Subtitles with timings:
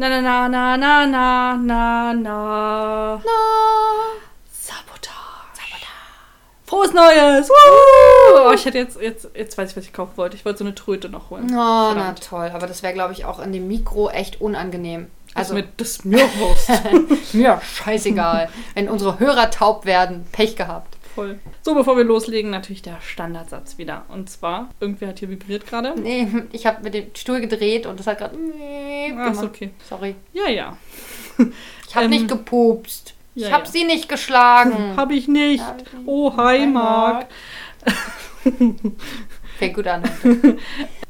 [0.00, 3.20] Na na na na na na na na.
[4.50, 5.76] Sabotage.
[6.64, 7.50] Frohes Neues!
[7.50, 8.48] Woo!
[8.48, 10.36] Oh, ich hätte jetzt, jetzt, jetzt weiß ich, was ich kaufen wollte.
[10.36, 11.48] Ich wollte so eine Tröte noch holen.
[11.50, 12.24] Oh, na Verdammt.
[12.26, 12.50] toll.
[12.54, 15.08] Aber das wäre, glaube ich, auch in dem Mikro echt unangenehm.
[15.34, 16.70] Also mit das Mirwurst.
[17.34, 18.48] mir scheißegal.
[18.72, 20.96] Wenn unsere Hörer taub werden, Pech gehabt.
[21.14, 21.38] Voll.
[21.62, 24.04] So, bevor wir loslegen, natürlich der Standardsatz wieder.
[24.08, 25.98] Und zwar, irgendwer hat hier vibriert gerade.
[26.00, 28.36] Nee, ich habe mit dem Stuhl gedreht und das hat gerade
[29.16, 29.70] Ah, ist okay.
[29.88, 30.14] Sorry.
[30.32, 30.76] Ja, ja.
[31.88, 33.14] Ich habe Ähm, nicht gepupst.
[33.34, 33.70] Ich ja, habe ja.
[33.70, 34.94] sie nicht geschlagen.
[34.96, 35.64] Hab ich nicht.
[35.64, 36.06] Hab ich nicht.
[36.06, 37.26] Oh, hi, Marc.
[39.60, 40.02] Fängt gut an.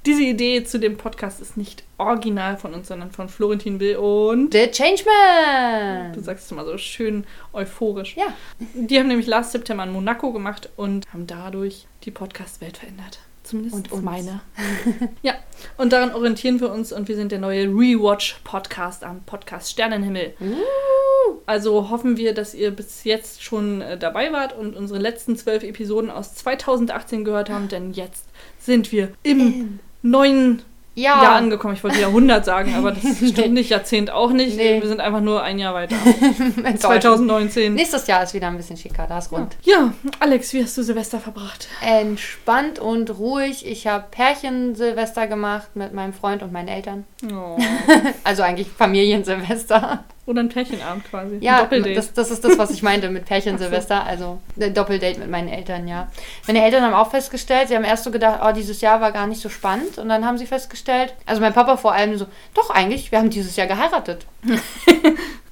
[0.06, 4.52] Diese Idee zu dem Podcast ist nicht original von uns, sondern von Florentin Will und.
[4.52, 6.12] The Changeman.
[6.14, 8.16] Du sagst es immer so schön euphorisch.
[8.16, 8.34] Ja.
[8.74, 13.20] Die haben nämlich Last September in Monaco gemacht und haben dadurch die Podcast-Welt verändert.
[13.44, 14.02] Zumindest Und uns.
[14.02, 14.40] meine.
[15.22, 15.34] ja,
[15.76, 20.34] und daran orientieren wir uns und wir sind der neue Rewatch-Podcast am Podcast Sternenhimmel.
[21.46, 25.62] Also hoffen wir, dass ihr bis jetzt schon äh, dabei wart und unsere letzten zwölf
[25.62, 28.29] Episoden aus 2018 gehört haben, denn jetzt
[28.60, 30.62] sind wir im neuen
[30.94, 31.22] Ja.
[31.22, 31.74] Jahr angekommen.
[31.74, 34.56] Ich wollte Jahrhundert sagen, aber das stimmt nicht, Jahrzehnt auch nicht.
[34.56, 34.80] Nee.
[34.80, 35.96] Wir sind einfach nur ein Jahr weiter.
[36.04, 36.80] Enttäuschend.
[36.80, 37.74] 2019.
[37.74, 39.56] Nächstes Jahr ist wieder ein bisschen schicker, da ist rund.
[39.62, 41.68] Ja, Alex, wie hast du Silvester verbracht?
[41.80, 43.66] Entspannt und ruhig.
[43.66, 47.04] Ich habe Pärchen-Silvester gemacht mit meinem Freund und meinen Eltern.
[47.32, 47.56] Oh.
[48.24, 50.04] Also eigentlich Familiensilvester.
[50.30, 51.38] Oder ein Pärchenabend quasi.
[51.40, 54.06] Ja, das, das ist das, was ich meinte mit Pärchen-Silvester.
[54.06, 56.06] Also ein Doppeldate mit meinen Eltern, ja.
[56.46, 59.26] Meine Eltern haben auch festgestellt, sie haben erst so gedacht, oh, dieses Jahr war gar
[59.26, 59.98] nicht so spannend.
[59.98, 63.30] Und dann haben sie festgestellt, also mein Papa vor allem so, doch eigentlich, wir haben
[63.30, 64.24] dieses Jahr geheiratet.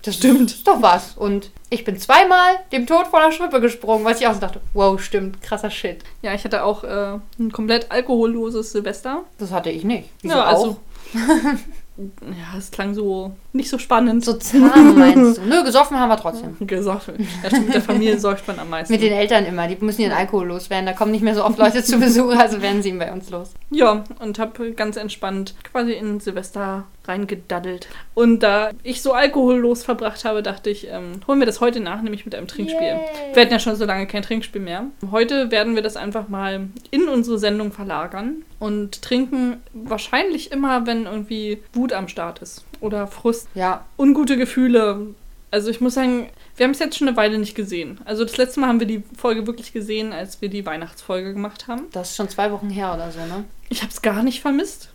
[0.03, 0.53] Das stimmt.
[0.53, 1.17] Ist doch was.
[1.17, 4.61] Und ich bin zweimal dem Tod vor der Schrippe gesprungen, was ich auch so dachte,
[4.73, 6.05] wow, stimmt, krasser Shit.
[6.23, 9.25] ja, ich hatte auch äh, ein komplett alkoholloses Silvester.
[9.39, 10.09] Das hatte ich nicht.
[10.23, 10.67] Wieso ja, also.
[10.71, 10.77] auch?
[11.99, 14.25] ja, es klang so nicht so spannend.
[14.25, 15.43] So zahm meinst du?
[15.43, 16.57] Nö, gesoffen haben wir trotzdem.
[16.67, 17.27] Gesoffen.
[17.43, 18.93] Ja, stimmt, mit der Familie säuft man am meisten.
[18.93, 20.87] Mit den Eltern immer, die müssen ihren Alkohol loswerden.
[20.87, 23.31] Da kommen nicht mehr so oft Leute zu Besuch, also werden sie ihn bei uns
[23.31, 23.51] los.
[23.71, 27.89] Ja, und habe ganz entspannt quasi in Silvester reingedaddelt.
[28.15, 32.01] Und da ich so alkohollos verbracht habe, dachte ich, ähm, holen wir das heute nach,
[32.03, 32.81] nämlich mit einem Trinkspiel.
[32.81, 33.01] Yay.
[33.35, 34.85] Wir hatten ja schon so lange kein Trinkspiel mehr.
[35.11, 41.05] Heute werden wir das einfach mal in unsere Sendung verlagern und trinken wahrscheinlich immer, wenn
[41.07, 45.15] irgendwie Wut am Start ist oder Frust, Ja, ungute Gefühle.
[45.51, 47.99] Also ich muss sagen, wir haben es jetzt schon eine Weile nicht gesehen.
[48.05, 51.69] Also das letzte Mal haben wir die Folge wirklich gesehen, als wir die Weihnachtsfolge gemacht
[51.69, 51.85] haben.
[51.93, 53.45] das ist schon zwei Wochen her oder so, ne?
[53.71, 54.91] Ich habe es gar nicht vermisst.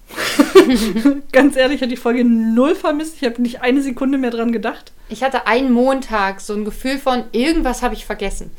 [1.32, 3.16] Ganz ehrlich, ich habe die Folge null vermisst.
[3.20, 4.92] Ich habe nicht eine Sekunde mehr dran gedacht.
[5.14, 8.52] Ich hatte einen Montag so ein Gefühl von, irgendwas habe ich vergessen.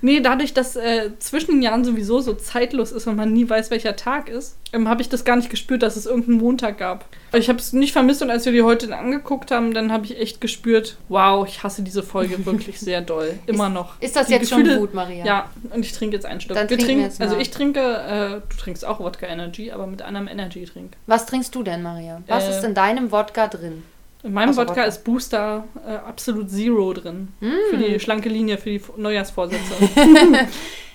[0.00, 3.70] Nee, dadurch, dass äh, zwischen den Jahren sowieso so zeitlos ist und man nie weiß,
[3.72, 7.04] welcher Tag ist, ähm, habe ich das gar nicht gespürt, dass es irgendeinen Montag gab.
[7.32, 10.18] Ich habe es nicht vermisst und als wir die heute angeguckt haben, dann habe ich
[10.20, 13.34] echt gespürt, wow, ich hasse diese Folge wirklich sehr doll.
[13.46, 14.00] Immer noch.
[14.00, 15.24] Ist das Die jetzt Gefühle- schon Wut, Maria?
[15.24, 16.56] Ja, und ich trinke jetzt einen Schluck.
[16.56, 17.42] Dann wir trinken jetzt also mal.
[17.42, 20.92] ich trinke, äh, du trinkst auch Wodka Energy, aber mit einem Energy-Drink.
[21.06, 22.22] Was trinkst du denn, Maria?
[22.28, 23.82] Was Äh, ist in deinem Wodka drin?
[24.24, 27.28] In meinem Außer Wodka ist Booster äh, Absolut Zero drin.
[27.70, 27.82] Für Mm.
[27.82, 29.74] die schlanke Linie, für die Neujahrsvorsätze.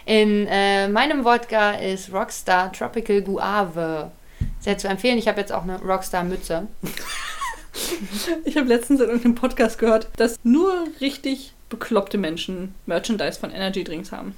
[0.05, 4.11] In äh, meinem Wodka ist Rockstar Tropical Guave.
[4.59, 5.17] Sehr zu empfehlen.
[5.17, 6.67] Ich habe jetzt auch eine Rockstar-Mütze.
[8.43, 13.83] ich habe letztens in irgendeinem Podcast gehört, dass nur richtig bekloppte Menschen Merchandise von Energy
[13.85, 14.35] Drinks haben.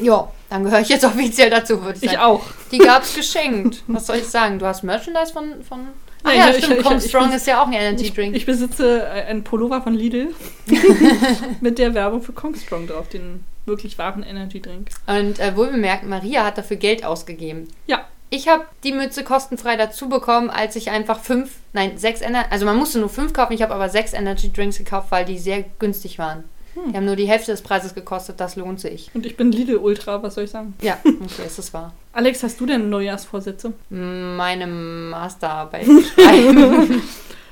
[0.00, 2.22] Ja, dann gehöre ich jetzt offiziell dazu, würde ich Ich sagen.
[2.22, 2.42] auch.
[2.72, 3.82] Die gab es geschenkt.
[3.86, 4.58] Was soll ich sagen?
[4.58, 5.62] Du hast Merchandise von.
[5.62, 5.86] von
[6.24, 6.78] ah ja, ich- stimmt.
[6.80, 8.34] ich- Kong ich- Strong ich- ist ja auch ein Energy Ich, Drink.
[8.36, 10.28] ich besitze einen Pullover von Lidl
[11.60, 14.88] mit der Werbung für Kong Strong drauf, den wirklich wahren Energy Drink.
[15.06, 17.68] Und äh, wohl bemerkt, Maria hat dafür Geld ausgegeben.
[17.86, 22.48] Ja, Ich habe die Mütze kostenfrei dazu bekommen, als ich einfach fünf, nein, sechs Energy,
[22.50, 25.38] also man musste nur fünf kaufen, ich habe aber sechs Energy Drinks gekauft, weil die
[25.38, 26.44] sehr günstig waren.
[26.76, 26.92] Hm.
[26.92, 29.10] Die haben nur die Hälfte des Preises gekostet, das lohnt sich.
[29.14, 30.74] und ich bin Lidl Ultra, was soll ich sagen?
[30.80, 31.92] Ja, okay, ist das wahr.
[32.12, 33.72] Alex, hast du denn Neujahrsvorsätze?
[33.90, 37.02] Meine Masterarbeit schreiben.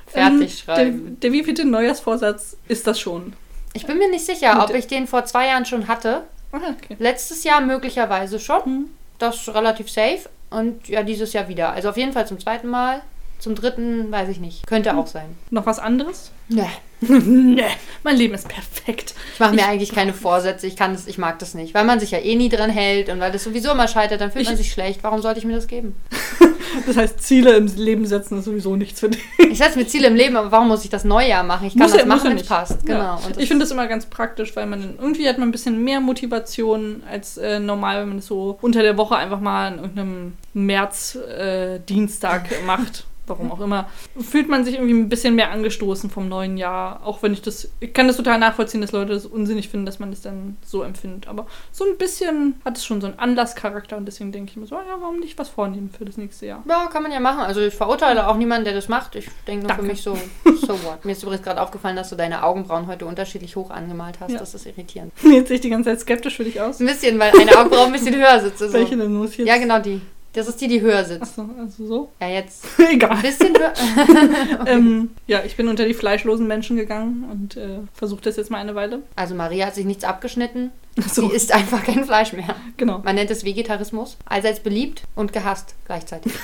[0.07, 1.05] Fertig Ähm, schreiben.
[1.21, 3.33] Der, der wievielte Neujahrsvorsatz ist das schon?
[3.73, 6.23] Ich bin mir nicht sicher, ob ich den vor zwei Jahren schon hatte.
[6.53, 6.97] Ah, okay.
[7.01, 8.65] Letztes Jahr möglicherweise schon.
[8.65, 8.85] Hm.
[9.19, 10.29] Das ist relativ safe.
[10.51, 11.73] Und ja, dieses Jahr wieder.
[11.73, 13.03] Also auf jeden Fall zum zweiten Mal.
[13.39, 14.67] Zum dritten weiß ich nicht.
[14.67, 15.37] Könnte auch sein.
[15.51, 16.31] Noch was anderes?
[16.49, 16.63] Nee.
[17.01, 17.63] nee,
[18.03, 19.15] mein Leben ist perfekt.
[19.35, 20.67] Ich mache mir eigentlich keine Vorsätze.
[20.67, 21.75] Ich kann das, ich mag das nicht.
[21.75, 24.31] Weil man sich ja eh nie dran hält und weil das sowieso immer scheitert, dann
[24.33, 25.01] fühlt Ich- man sich schlecht.
[25.03, 25.95] Warum sollte ich mir das geben?
[26.87, 29.21] Das heißt, Ziele im Leben setzen ist sowieso nichts für dich.
[29.39, 31.69] Ich setze mir Ziele im Leben, aber warum muss ich das Neujahr machen?
[31.69, 32.85] Ich kann Muss das ja- machen, wenn es passt.
[32.85, 32.99] Genau.
[32.99, 33.21] Ja.
[33.39, 37.05] Ich finde das immer ganz praktisch, weil man irgendwie hat man ein bisschen mehr Motivation
[37.09, 41.17] als äh, normal, wenn man das so unter der Woche einfach mal an irgendeinem März
[41.39, 41.79] äh,
[42.67, 43.05] macht.
[43.27, 43.89] Warum auch immer,
[44.19, 47.01] fühlt man sich irgendwie ein bisschen mehr angestoßen vom neuen Jahr.
[47.05, 49.99] Auch wenn ich das, ich kann das total nachvollziehen, dass Leute das unsinnig finden, dass
[49.99, 51.29] man das dann so empfindet.
[51.29, 54.67] Aber so ein bisschen hat es schon so einen Anlasscharakter und deswegen denke ich mir
[54.67, 56.63] so, ja, warum nicht was vornehmen für das nächste Jahr?
[56.69, 57.41] Ja, kann man ja machen.
[57.41, 59.17] Also ich verurteile auch niemanden, der das macht.
[59.17, 59.83] Ich denke nur Danke.
[59.83, 61.05] für mich so, so what.
[61.05, 64.33] Mir ist übrigens gerade aufgefallen, dass du deine Augenbrauen heute unterschiedlich hoch angemalt hast.
[64.33, 64.39] Ja.
[64.39, 65.13] Das ist irritierend.
[65.23, 66.81] Jetzt sehe ich die ganze Zeit skeptisch für dich aus.
[66.81, 68.59] Ein bisschen, weil eine Augenbraue ein bisschen höher sitzt.
[68.59, 68.73] So.
[68.73, 69.49] Welche denn muss jetzt?
[69.49, 70.01] Ja, genau die.
[70.35, 71.23] Das ist die, die höher sitzt.
[71.39, 72.13] Achso, also so.
[72.21, 73.11] Ja, jetzt Egal.
[73.13, 73.73] ein bisschen höher.
[74.67, 78.59] Ähm, ja, ich bin unter die fleischlosen Menschen gegangen und äh, versuche das jetzt mal
[78.59, 79.03] eine Weile.
[79.15, 80.71] Also Maria hat sich nichts abgeschnitten.
[81.09, 82.55] So, Sie isst einfach kein Fleisch mehr.
[82.77, 82.99] genau.
[83.05, 84.17] Man nennt es Vegetarismus.
[84.27, 86.33] Allseits beliebt und gehasst gleichzeitig.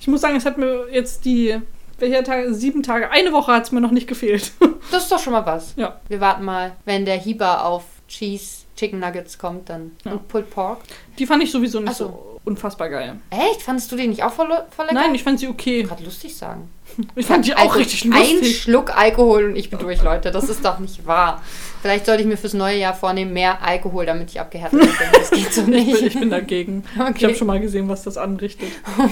[0.00, 1.56] Ich muss sagen, es hat mir jetzt die,
[1.98, 4.52] welcher Tag, sieben Tage, eine Woche hat es mir noch nicht gefehlt.
[4.92, 5.74] Das ist doch schon mal was.
[5.76, 6.00] ja.
[6.06, 10.12] Wir warten mal, wenn der Hieber auf Cheese Chicken Nuggets kommt, dann Ja.
[10.12, 10.80] und Pulled Pork.
[11.18, 12.04] Die fand ich sowieso nicht Ach so.
[12.06, 13.16] so unfassbar geil.
[13.30, 13.62] Echt?
[13.62, 14.94] Fandest du die nicht auch voll, voll lecker?
[14.94, 15.82] Nein, ich fand sie okay.
[15.82, 16.70] gerade lustig sagen.
[17.16, 18.60] Ich fand die auch Also, richtig Ein lustig.
[18.62, 20.30] Schluck Alkohol und ich bin durch, Leute.
[20.30, 21.42] Das ist doch nicht wahr.
[21.82, 24.88] Vielleicht sollte ich mir fürs neue Jahr vornehmen, mehr Alkohol, damit ich abgehärtet bin.
[25.12, 26.02] Das geht so Ich bin, nicht.
[26.02, 26.84] ich bin dagegen.
[26.94, 27.24] Ich Okay.
[27.26, 28.68] habe schon mal gesehen, was das anrichtet.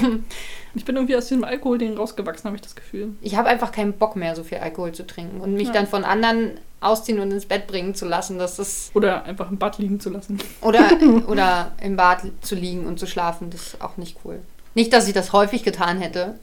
[0.76, 3.14] Ich bin irgendwie aus diesem Alkohol-Ding rausgewachsen, habe ich das Gefühl.
[3.20, 5.72] Ich habe einfach keinen Bock mehr, so viel Alkohol zu trinken und mich Ja.
[5.72, 8.38] dann von anderen ausziehen und ins Bett bringen zu lassen.
[8.38, 10.38] Das ist Oder einfach im Bad liegen zu lassen.
[10.60, 10.90] oder
[11.26, 14.40] oder im Bad zu liegen und zu schlafen, das ist auch nicht cool.
[14.74, 16.38] Nicht, dass ich das häufig getan hätte.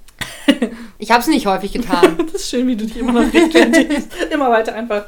[0.97, 2.17] Ich habe es nicht häufig getan.
[2.31, 4.09] Das ist schön, wie du dich immer noch rechtfertigst.
[4.31, 5.05] immer weiter einfach.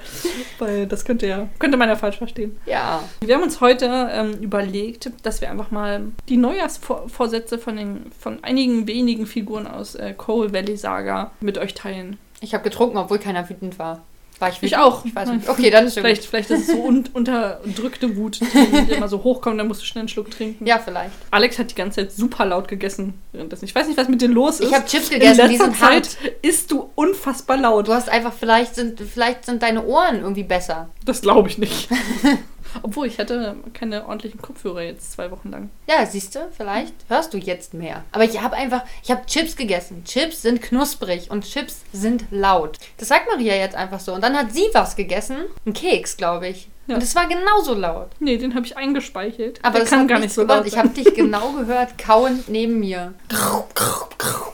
[0.60, 2.58] Weil das könnte ja, könnte man ja falsch verstehen.
[2.66, 3.04] Ja.
[3.22, 8.44] Wir haben uns heute ähm, überlegt, dass wir einfach mal die Neujahrsvorsätze von, den, von
[8.44, 12.18] einigen wenigen Figuren aus äh, Coal Valley Saga mit euch teilen.
[12.42, 14.02] Ich habe getrunken, obwohl keiner wütend war.
[14.40, 14.58] War ich?
[14.62, 15.06] Ich auch.
[15.06, 15.48] Ich weiß nicht.
[15.48, 16.30] Okay, dann ist Vielleicht, gut.
[16.30, 20.02] vielleicht ist es so un unterdrückte Wut, die immer so hochkommt, dann musst du schnell
[20.02, 20.66] einen Schluck trinken.
[20.66, 21.12] Ja, vielleicht.
[21.32, 23.66] Alex hat die ganze Zeit super laut gegessen währenddessen.
[23.66, 24.68] Ich weiß nicht, was mit dir los ist.
[24.70, 26.18] Ich habe Chips In gegessen, die letzter sind Zeit hart.
[26.42, 27.88] isst du unfassbar laut.
[27.88, 30.90] Du hast einfach, vielleicht sind, vielleicht sind deine Ohren irgendwie besser.
[31.06, 31.88] Das glaube ich nicht.
[32.82, 35.70] Obwohl, ich hatte keine ordentlichen Kopfhörer jetzt zwei Wochen lang.
[35.88, 38.04] Ja, siehst du, vielleicht hörst du jetzt mehr.
[38.12, 40.04] Aber ich habe einfach, ich habe Chips gegessen.
[40.06, 42.78] Chips sind knusprig und Chips sind laut.
[42.98, 44.14] Das sagt Maria jetzt einfach so.
[44.14, 45.38] Und dann hat sie was gegessen.
[45.66, 46.68] Ein Keks, glaube ich.
[46.88, 46.96] Ja.
[46.96, 48.10] Und es war genauso laut.
[48.20, 49.60] Nee, den habe ich eingespeichert.
[49.62, 50.84] Aber Der das kann hat gar nicht so laut Ich sein.
[50.84, 53.14] habe dich genau gehört, kauend neben mir.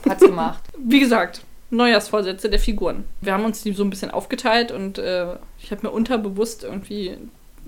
[0.08, 0.62] Hat's gemacht.
[0.78, 3.06] Wie gesagt, Neujahrsvorsätze der Figuren.
[3.22, 7.18] Wir haben uns die so ein bisschen aufgeteilt und äh, ich habe mir unterbewusst irgendwie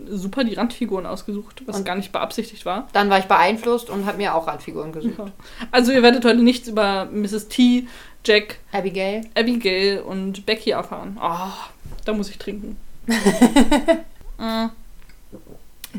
[0.10, 2.88] super die Randfiguren ausgesucht, was Und- gar nicht beabsichtigt war.
[2.94, 5.18] Dann war ich beeinflusst und habe mir auch Randfiguren gesucht.
[5.18, 5.26] Ja.
[5.72, 7.48] Also ihr werdet heute nichts über Mrs.
[7.48, 7.88] T,
[8.26, 9.22] Jack, Abigail.
[9.36, 11.18] Abigail und Becky erfahren.
[11.20, 11.52] Ah,
[12.06, 12.78] da muss ich trinken.
[14.38, 14.68] Mm.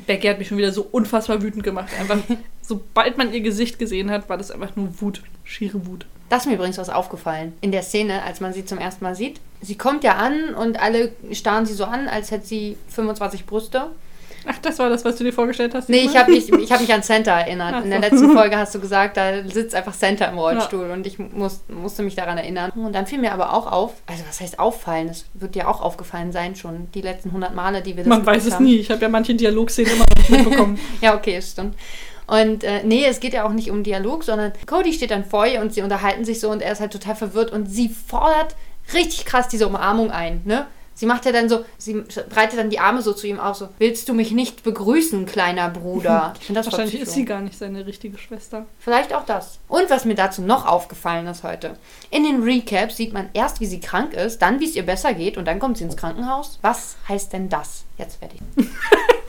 [0.06, 1.88] Becky hat mich schon wieder so unfassbar wütend gemacht.
[1.98, 2.18] Einfach,
[2.62, 5.22] sobald man ihr Gesicht gesehen hat, war das einfach nur Wut,
[5.52, 6.06] schiere Wut.
[6.28, 7.52] Das ist mir übrigens was aufgefallen.
[7.60, 9.40] In der Szene, als man sie zum ersten Mal sieht.
[9.60, 13.90] Sie kommt ja an und alle starren sie so an, als hätte sie 25 Brüste.
[14.44, 15.88] Ach, das war das, was du dir vorgestellt hast?
[15.88, 17.74] Nee, ich habe mich, ich hab mich an Santa erinnert.
[17.76, 18.08] Ach In der so.
[18.08, 22.02] letzten Folge hast du gesagt, da sitzt einfach Santa im Rollstuhl und ich muss, musste
[22.02, 22.70] mich daran erinnern.
[22.70, 25.08] Und dann fiel mir aber auch auf, also was heißt auffallen?
[25.08, 28.26] Das wird dir auch aufgefallen sein schon, die letzten 100 Male, die wir das Man
[28.26, 28.64] weiß es haben.
[28.64, 28.76] nie.
[28.78, 30.78] Ich habe ja manche Dialogszenen immer noch nicht mitbekommen.
[31.00, 31.76] Ja, okay, stimmt.
[32.26, 35.46] Und äh, nee, es geht ja auch nicht um Dialog, sondern Cody steht dann vor
[35.46, 38.56] ihr und sie unterhalten sich so und er ist halt total verwirrt und sie fordert
[38.94, 40.66] richtig krass diese Umarmung ein, ne?
[40.94, 43.68] Sie macht ja dann so, sie breitet dann die Arme so zu ihm auf, so,
[43.78, 46.34] willst du mich nicht begrüßen, kleiner Bruder?
[46.42, 48.66] Ich finde das Wahrscheinlich ist sie gar nicht seine richtige Schwester.
[48.78, 49.58] Vielleicht auch das.
[49.68, 51.76] Und was mir dazu noch aufgefallen ist heute.
[52.10, 55.14] In den Recaps sieht man erst, wie sie krank ist, dann, wie es ihr besser
[55.14, 56.58] geht und dann kommt sie ins Krankenhaus.
[56.62, 57.84] Was heißt denn das?
[57.96, 58.66] Jetzt werde ich.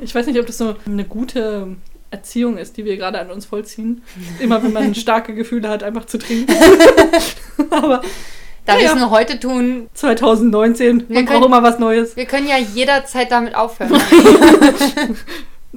[0.00, 1.76] Ich weiß nicht, ob das so eine gute
[2.10, 4.02] Erziehung ist, die wir gerade an uns vollziehen.
[4.38, 6.54] Immer wenn man starke Gefühle hat, einfach zu trinken.
[7.70, 8.00] Aber
[8.64, 12.16] Da Ja, wir es nur heute tun, 2019, Wir man können- braucht immer was Neues.
[12.16, 13.92] wir können ja jederzeit damit aufhören.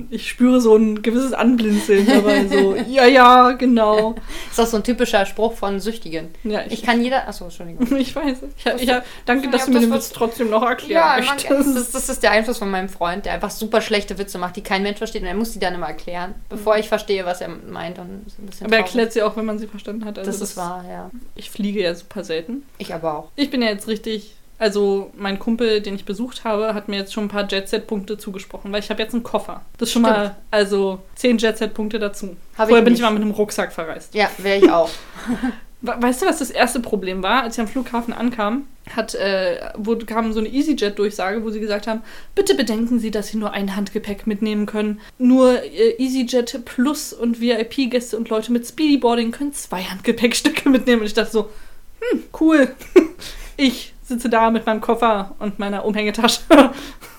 [0.09, 2.47] Ich spüre so ein gewisses Anblinzeln dabei.
[2.47, 4.15] So, ja, ja, genau.
[4.49, 6.29] ist das so ein typischer Spruch von Süchtigen.
[6.43, 7.27] Ja, Ich ich, kann jeder.
[7.27, 7.97] Achso, Entschuldigung.
[7.97, 8.37] ich weiß.
[8.57, 8.91] Ich, ich,
[9.25, 11.75] danke, dass du das mir den Witz trotzdem noch erklären Ja, man, möchtest.
[11.77, 14.61] das, das ist der Einfluss von meinem Freund, der einfach super schlechte Witze macht, die
[14.61, 17.49] kein Mensch versteht und er muss die dann immer erklären, bevor ich verstehe, was er
[17.49, 17.99] meint.
[17.99, 20.17] Und ist ein bisschen Aber er erklärt sie auch, wenn man sie verstanden hat.
[20.17, 21.09] Also Das ist wahr, ja.
[21.35, 22.63] Ich fliege ja super selten.
[22.77, 23.31] Ich aber auch.
[23.35, 24.35] Ich bin ja jetzt richtig.
[24.59, 28.71] Also, mein Kumpel, den ich besucht habe, hat mir jetzt schon ein paar Jet-Set-Punkte zugesprochen,
[28.73, 29.61] weil ich habe jetzt einen Koffer.
[29.77, 30.17] Das ist schon Stimmt.
[30.17, 32.35] mal, also, 10 Jet-Set-Punkte dazu.
[32.57, 33.07] Hab Vorher ich bin ich nicht.
[33.07, 34.13] mal mit einem Rucksack verreist.
[34.13, 34.89] Ja, wäre ich auch.
[35.81, 38.67] Weißt du, was das erste Problem war, als ich am Flughafen ankam?
[38.93, 42.01] Hat, äh, wo kam so eine EasyJet-Durchsage, wo sie gesagt haben,
[42.35, 44.99] bitte bedenken Sie, dass Sie nur ein Handgepäck mitnehmen können.
[45.17, 50.99] Nur äh, EasyJet Plus und VIP-Gäste und Leute mit Speedyboarding können zwei Handgepäckstücke mitnehmen.
[50.99, 51.49] Und ich dachte so,
[52.01, 52.75] hm, cool.
[53.55, 56.41] ich sitze da mit meinem Koffer und meiner Umhängetasche.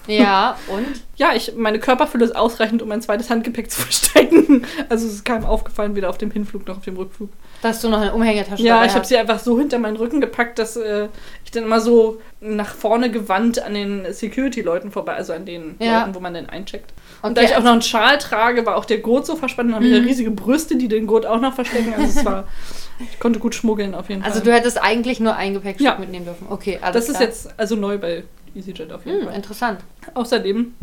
[0.06, 0.87] Ja, und?
[1.16, 4.64] Ja, ich, meine Körperfülle ist ausreichend, um mein zweites Handgepäck zu verstecken.
[4.88, 7.30] Also es ist keinem aufgefallen, weder auf dem Hinflug noch auf dem Rückflug.
[7.62, 10.59] Dass du noch eine Umhängetasche Ja, ich habe sie einfach so hinter meinen Rücken gepackt,
[10.59, 11.09] dass äh,
[11.44, 16.00] ich dann immer so nach vorne gewandt an den Security-Leuten vorbei, also an den Ja.
[16.00, 16.92] Leuten, wo man den eincheckt.
[17.23, 19.68] Und Okay, da ich auch noch einen Schal trage, war auch der Gurt so verspannt
[19.70, 21.92] und habe ja riesige Brüste, die den Gurt auch noch verstecken.
[21.94, 22.44] Also es war,
[23.00, 24.45] ich konnte gut schmuggeln auf jeden Also Fall.
[24.47, 25.97] du hättest eigentlich nur ein Gepäckstück Ja.
[25.99, 26.47] mitnehmen dürfen.
[26.50, 27.28] Okay, alles das ist klar.
[27.28, 29.37] jetzt also neu bei EasyJet auf jeden Hm, Fall.
[29.37, 29.80] interessant.
[30.14, 30.75] Außerdem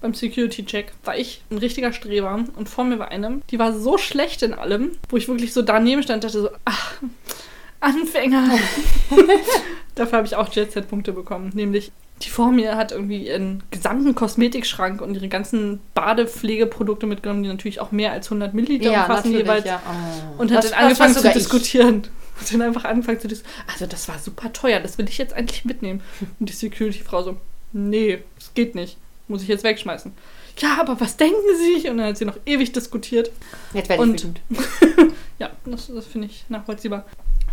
[0.00, 3.96] beim Security-Check war ich ein richtiger Streber und vor mir war eine, die war so
[3.96, 6.94] schlecht in allem, wo ich wirklich so daneben stand und dachte so, ach,
[7.80, 8.50] Anfänger.
[9.94, 11.50] Dafür habe ich auch Jet-Set-Punkte bekommen.
[11.54, 11.92] Nämlich,
[12.22, 17.80] die vor mir hat irgendwie ihren gesamten Kosmetikschrank und ihre ganzen Badepflegeprodukte mitgenommen, die natürlich
[17.80, 19.66] auch mehr als 100 Milliliter Ja, umfassen jeweils.
[19.66, 19.82] ja.
[19.86, 20.40] Oh.
[20.42, 21.38] Und hat Das- dann angefangen zu sogar ich.
[21.42, 22.06] diskutieren.
[22.40, 23.62] Und dann einfach angefangen zu diskutieren.
[23.72, 26.02] Also das war super teuer, das will ich jetzt eigentlich mitnehmen.
[26.38, 27.36] Und die Security-Frau so,
[27.72, 28.98] nee, das geht nicht.
[29.28, 30.12] Muss ich jetzt wegschmeißen.
[30.58, 31.34] Ja, aber was denken
[31.82, 31.88] Sie?
[31.90, 33.30] Und dann hat sie noch ewig diskutiert.
[33.74, 34.40] Jetzt werde ich Und-.
[35.38, 37.04] Ja, das, das finde ich nachvollziehbar.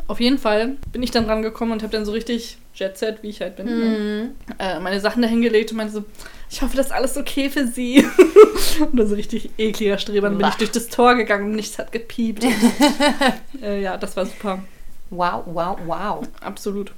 [0.08, 3.42] Auf jeden Fall bin ich dann rangekommen und habe dann so richtig Jet-Set, wie ich
[3.42, 3.74] halt bin, ne?
[3.74, 4.56] Mhm.
[4.60, 6.04] äh, meine Sachen dahingelegt und meinte so,
[6.50, 8.04] ich hoffe, das ist alles okay für Sie.
[8.80, 10.30] und dann so richtig ekliger Streber.
[10.30, 12.46] Bin ich durch das Tor gegangen und nichts hat gepiept.
[13.62, 14.60] äh, ja, das war super.
[15.10, 16.28] Wow, wow, wow.
[16.42, 16.92] Absolut.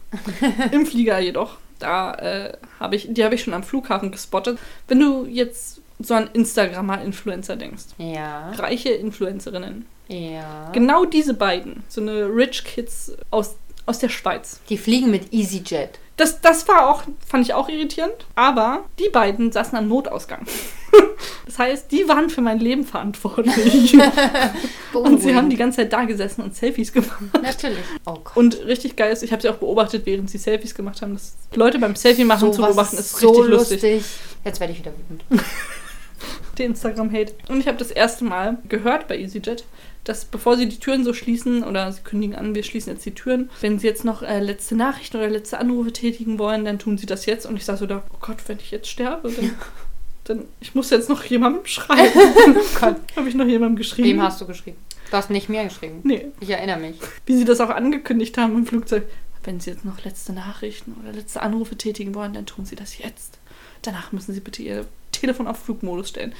[0.72, 4.58] Im Flieger jedoch, da äh, habe ich, die habe ich schon am Flughafen gespottet.
[4.88, 8.52] Wenn du jetzt so an Instagrammer-Influencer denkst, Ja.
[8.52, 10.70] reiche Influencerinnen, Ja.
[10.72, 14.60] genau diese beiden, so eine Rich Kids aus, aus der Schweiz.
[14.70, 16.00] Die fliegen mit EasyJet.
[16.18, 20.46] Das, das war auch, fand ich auch irritierend, aber die beiden saßen am Notausgang.
[21.46, 23.98] Das heißt, die waren für mein Leben verantwortlich.
[24.94, 27.22] Und sie haben die ganze Zeit da gesessen und Selfies gemacht.
[27.42, 27.84] Natürlich.
[28.06, 28.18] Oh.
[28.34, 31.14] Und richtig geil ist, ich habe sie auch beobachtet, während sie Selfies gemacht haben.
[31.14, 33.82] Das Leute beim Selfie machen zu Sowas beobachten, ist so richtig lustig.
[33.84, 34.06] lustig.
[34.44, 35.24] Jetzt werde ich wieder wütend.
[36.58, 37.34] Der Instagram-Hate.
[37.50, 39.66] Und ich habe das erste Mal gehört bei EasyJet,
[40.06, 43.14] dass bevor sie die Türen so schließen oder sie kündigen an, wir schließen jetzt die
[43.14, 46.98] Türen, wenn sie jetzt noch äh, letzte Nachrichten oder letzte Anrufe tätigen wollen, dann tun
[46.98, 47.46] sie das jetzt.
[47.46, 49.52] Und ich saß so da, oh Gott, wenn ich jetzt sterbe, dann,
[50.24, 52.20] dann ich muss jetzt noch jemandem schreiben.
[52.80, 52.96] Gott.
[53.16, 54.08] habe ich noch jemandem geschrieben?
[54.10, 54.78] Wem hast du geschrieben?
[55.10, 56.00] Du hast nicht mir geschrieben.
[56.04, 56.96] Nee, Ich erinnere mich.
[57.26, 59.04] wie sie das auch angekündigt haben im Flugzeug.
[59.44, 62.98] Wenn sie jetzt noch letzte Nachrichten oder letzte Anrufe tätigen wollen, dann tun sie das
[62.98, 63.38] jetzt.
[63.84, 66.34] Danach müssen sie bitte ihr Telefon auf Flugmodus stellen.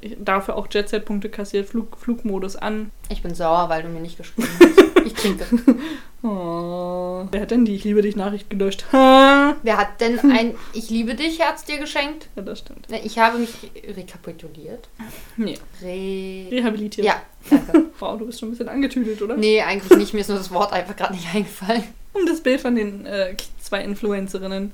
[0.00, 2.90] Ich, dafür auch Jet-Set-Punkte kassiert, Flug, Flugmodus an.
[3.08, 4.84] Ich bin sauer, weil du mir nicht geschrieben hast.
[5.04, 5.46] Ich trinke.
[6.20, 7.28] Oh.
[7.30, 8.84] Wer hat denn die Ich liebe dich Nachricht gelöscht?
[8.90, 12.28] Wer hat denn ein Ich liebe dich Herz dir geschenkt?
[12.34, 12.88] Ja, das stimmt.
[13.04, 13.50] Ich habe mich
[13.96, 14.88] rekapituliert.
[15.36, 17.06] Nee, Re rehabilitiert.
[17.06, 17.86] ja, danke.
[18.00, 19.36] Wow, du bist schon ein bisschen angetüdelt, oder?
[19.36, 20.12] Nee, eigentlich nicht.
[20.12, 21.84] Mir ist nur das Wort einfach gerade nicht eingefallen.
[22.14, 24.72] Um das Bild von den äh, zwei Influencerinnen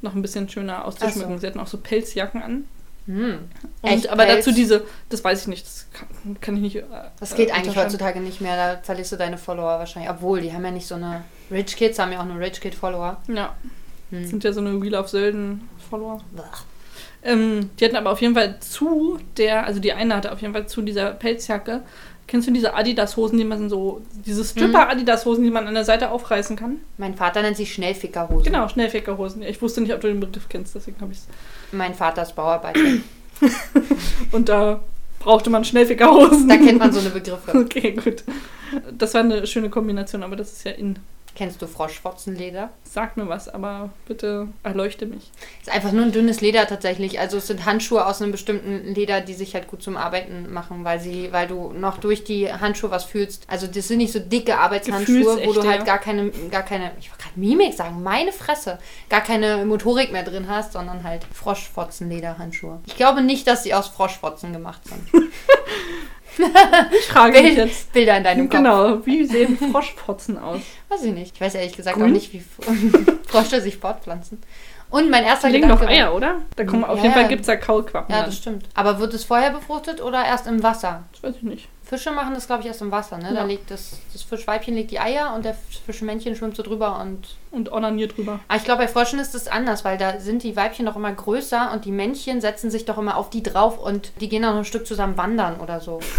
[0.00, 1.34] noch ein bisschen schöner auszuschmücken.
[1.34, 1.40] So.
[1.40, 2.64] Sie hatten auch so Pelzjacken an.
[3.06, 3.38] Hm.
[3.82, 6.76] Und, Echt aber dazu diese, das weiß ich nicht, das kann, kann ich nicht.
[6.76, 6.82] Äh,
[7.20, 8.56] Das geht äh, eigentlich heutzutage nicht mehr.
[8.56, 10.10] Da verlierst du deine Follower wahrscheinlich.
[10.10, 11.22] Obwohl, die haben ja nicht so eine.
[11.50, 13.18] Rich Kids haben ja auch nur Rich Kid Follower.
[13.28, 13.54] Ja,
[14.10, 14.24] Hm.
[14.24, 16.20] sind ja so eine Wheel of Sölden-Follower.
[17.22, 20.52] Ähm, die hatten aber auf jeden Fall zu der, also die eine hatte auf jeden
[20.54, 21.82] Fall zu dieser Pelzjacke.
[22.26, 26.56] Kennst du diese Adidas-Hosen, die man so, diese Stripper-Adidas-Hosen, die man an der Seite aufreißen
[26.56, 26.78] kann?
[26.98, 28.42] Mein Vater nennt sie Schnellfickerhosen.
[28.42, 29.42] Genau, Schnellfickerhosen.
[29.42, 31.26] Ich wusste nicht, ob du den Begriff kennst, deswegen habe ich es.
[31.70, 32.80] Mein Vater ist Bauarbeiter.
[34.32, 34.80] Und da
[35.20, 36.48] brauchte man Schnellfickerhosen.
[36.48, 37.52] da kennt man so eine Begriffe.
[37.58, 38.24] Okay, gut.
[38.96, 40.98] Das war eine schöne Kombination, aber das ist ja in.
[41.36, 42.70] Kennst du Froschwotzenleder?
[42.82, 45.30] Sag mir was, aber bitte erleuchte mich.
[45.60, 47.20] Ist einfach nur ein dünnes Leder tatsächlich.
[47.20, 50.82] Also es sind Handschuhe aus einem bestimmten Leder, die sich halt gut zum Arbeiten machen,
[50.84, 53.44] weil sie, weil du noch durch die Handschuhe was fühlst.
[53.48, 57.10] Also das sind nicht so dicke Arbeitshandschuhe, wo du halt gar keine, gar keine, ich
[57.10, 58.78] wollte gerade Mimik sagen, meine Fresse,
[59.10, 62.80] gar keine Motorik mehr drin hast, sondern halt Froschwotzenlederhandschuhe.
[62.86, 65.06] Ich glaube nicht, dass sie aus Froschwotzen gemacht sind.
[66.98, 67.92] Ich frage mich jetzt.
[67.92, 68.58] Bilder in deinem Kopf.
[68.58, 70.60] Genau, wie sehen Froschpotzen aus?
[70.88, 71.34] Weiß ich nicht.
[71.34, 72.06] Ich weiß ehrlich gesagt Grün?
[72.06, 72.42] auch nicht, wie
[73.26, 74.40] Frösche sich fortpflanzen.
[74.88, 76.42] Und mein erster Die Gedanke doch war- Eier, oder?
[76.54, 78.12] Da kommen auf Ja, jeden Fall gibt es da Kaulquappen.
[78.14, 78.30] Ja, dann.
[78.30, 78.66] das stimmt.
[78.74, 81.02] Aber wird es vorher befruchtet oder erst im Wasser?
[81.12, 81.68] das weiß ich nicht.
[81.88, 83.28] Fische machen das, glaube ich, erst im Wasser, ne?
[83.32, 83.44] Da Ja.
[83.44, 85.54] legt das, das Fischweibchen legt die Eier und der
[85.86, 87.36] Fischmännchen schwimmt so drüber und.
[87.52, 88.40] Und onaniert drüber.
[88.48, 91.12] Aber ich glaube, bei Fröschen ist es anders, weil da sind die Weibchen doch immer
[91.12, 94.50] größer und die Männchen setzen sich doch immer auf die drauf und die gehen auch
[94.50, 96.00] noch ein Stück zusammen wandern oder so.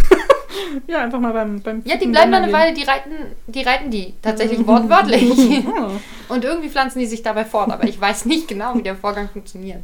[0.87, 1.61] Ja, einfach mal beim.
[1.61, 3.11] beim Ja, die bleiben dann eine Weile, die reiten
[3.45, 5.31] die, reiten die tatsächlich wortwörtlich.
[6.29, 9.29] Und irgendwie pflanzen die sich dabei fort, aber ich weiß nicht genau, wie der Vorgang
[9.29, 9.79] funktioniert.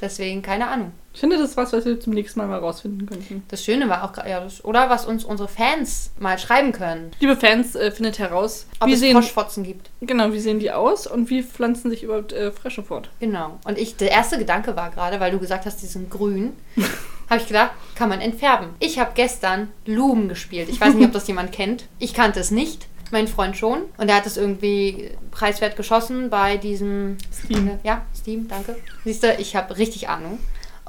[0.00, 0.92] Deswegen keine Ahnung.
[1.18, 3.42] Ich finde, das ist was, was wir zum nächsten Mal mal rausfinden könnten.
[3.48, 7.34] Das Schöne war auch, ja, das, oder was uns unsere Fans mal schreiben können, Liebe
[7.34, 9.90] Fans, äh, findet heraus, ob wie es sehen, Froschfotzen gibt.
[10.00, 13.10] genau, wie sehen die aus und wie pflanzen sich überhaupt äh, Frösche fort?
[13.18, 13.58] Genau.
[13.64, 16.52] Und ich, der erste Gedanke war gerade, weil du gesagt hast, die sind grün,
[17.28, 18.68] habe ich gedacht, kann man entfärben.
[18.78, 20.68] Ich habe gestern Lumen gespielt.
[20.68, 21.86] Ich weiß nicht, ob das jemand kennt.
[21.98, 22.86] Ich kannte es nicht.
[23.10, 23.80] Mein Freund schon.
[23.96, 27.72] Und er hat es irgendwie preiswert geschossen bei diesem Steam.
[27.82, 28.76] Ja, Steam, danke.
[29.04, 30.38] Siehst du, ich habe richtig Ahnung.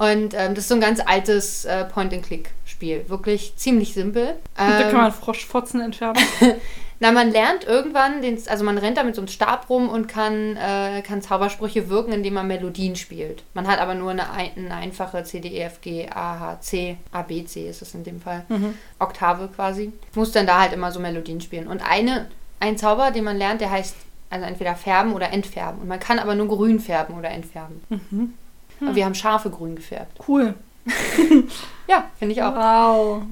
[0.00, 3.04] Und ähm, das ist so ein ganz altes äh, Point-and-Click-Spiel.
[3.08, 4.28] Wirklich ziemlich simpel.
[4.30, 6.22] Und da Ähm, kann man Froschfotzen entfärben.
[7.00, 10.06] na, man lernt irgendwann, den, also man rennt da mit so einem Stab rum und
[10.08, 13.42] kann, äh, kann Zaubersprüche wirken, indem man Melodien spielt.
[13.52, 16.60] Man hat aber nur eine, ein- eine einfache C, D, E, F, G, A, H,
[16.60, 18.44] C, A, B, C ist es in dem Fall.
[18.48, 18.74] Mhm.
[18.98, 19.92] Oktave quasi.
[20.14, 21.66] Muss dann da halt immer so Melodien spielen.
[21.68, 22.26] Und eine,
[22.58, 23.96] ein Zauber, den man lernt, der heißt
[24.30, 25.82] also entweder färben oder entfärben.
[25.82, 27.82] Und man kann aber nur grün färben oder entfärben.
[27.90, 28.32] Mhm.
[28.80, 30.18] Aber wir haben scharfe grün gefärbt.
[30.26, 30.54] Cool.
[31.90, 32.54] Ja, finde ich auch.
[32.54, 33.22] Wow.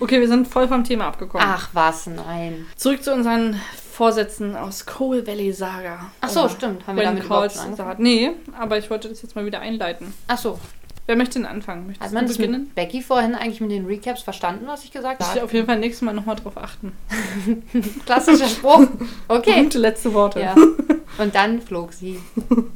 [0.00, 1.46] Okay, wir sind voll vom Thema abgekommen.
[1.46, 2.64] Ach was, nein.
[2.74, 3.60] Zurück zu unseren
[3.92, 6.10] Vorsätzen aus Coal Valley Saga.
[6.22, 6.86] Ach so, Oder stimmt.
[6.86, 8.02] Haben wir damit überhaupt schon angefangen?
[8.02, 10.14] Nee, aber ich wollte das jetzt mal wieder einleiten.
[10.26, 10.58] Ach so.
[11.04, 11.86] Wer möchte denn anfangen?
[11.86, 12.72] Möchtest Hat man du das beginnen?
[12.74, 15.44] Becky vorhin eigentlich mit den Recaps verstanden, was ich gesagt Muss ich habe?
[15.44, 16.92] auf jeden Fall nächstes Mal nochmal drauf achten.
[18.06, 18.86] Klassischer Spruch.
[19.28, 19.64] Okay.
[19.64, 20.40] Gute letzte Worte.
[20.40, 20.54] Ja.
[21.18, 22.18] Und dann flog sie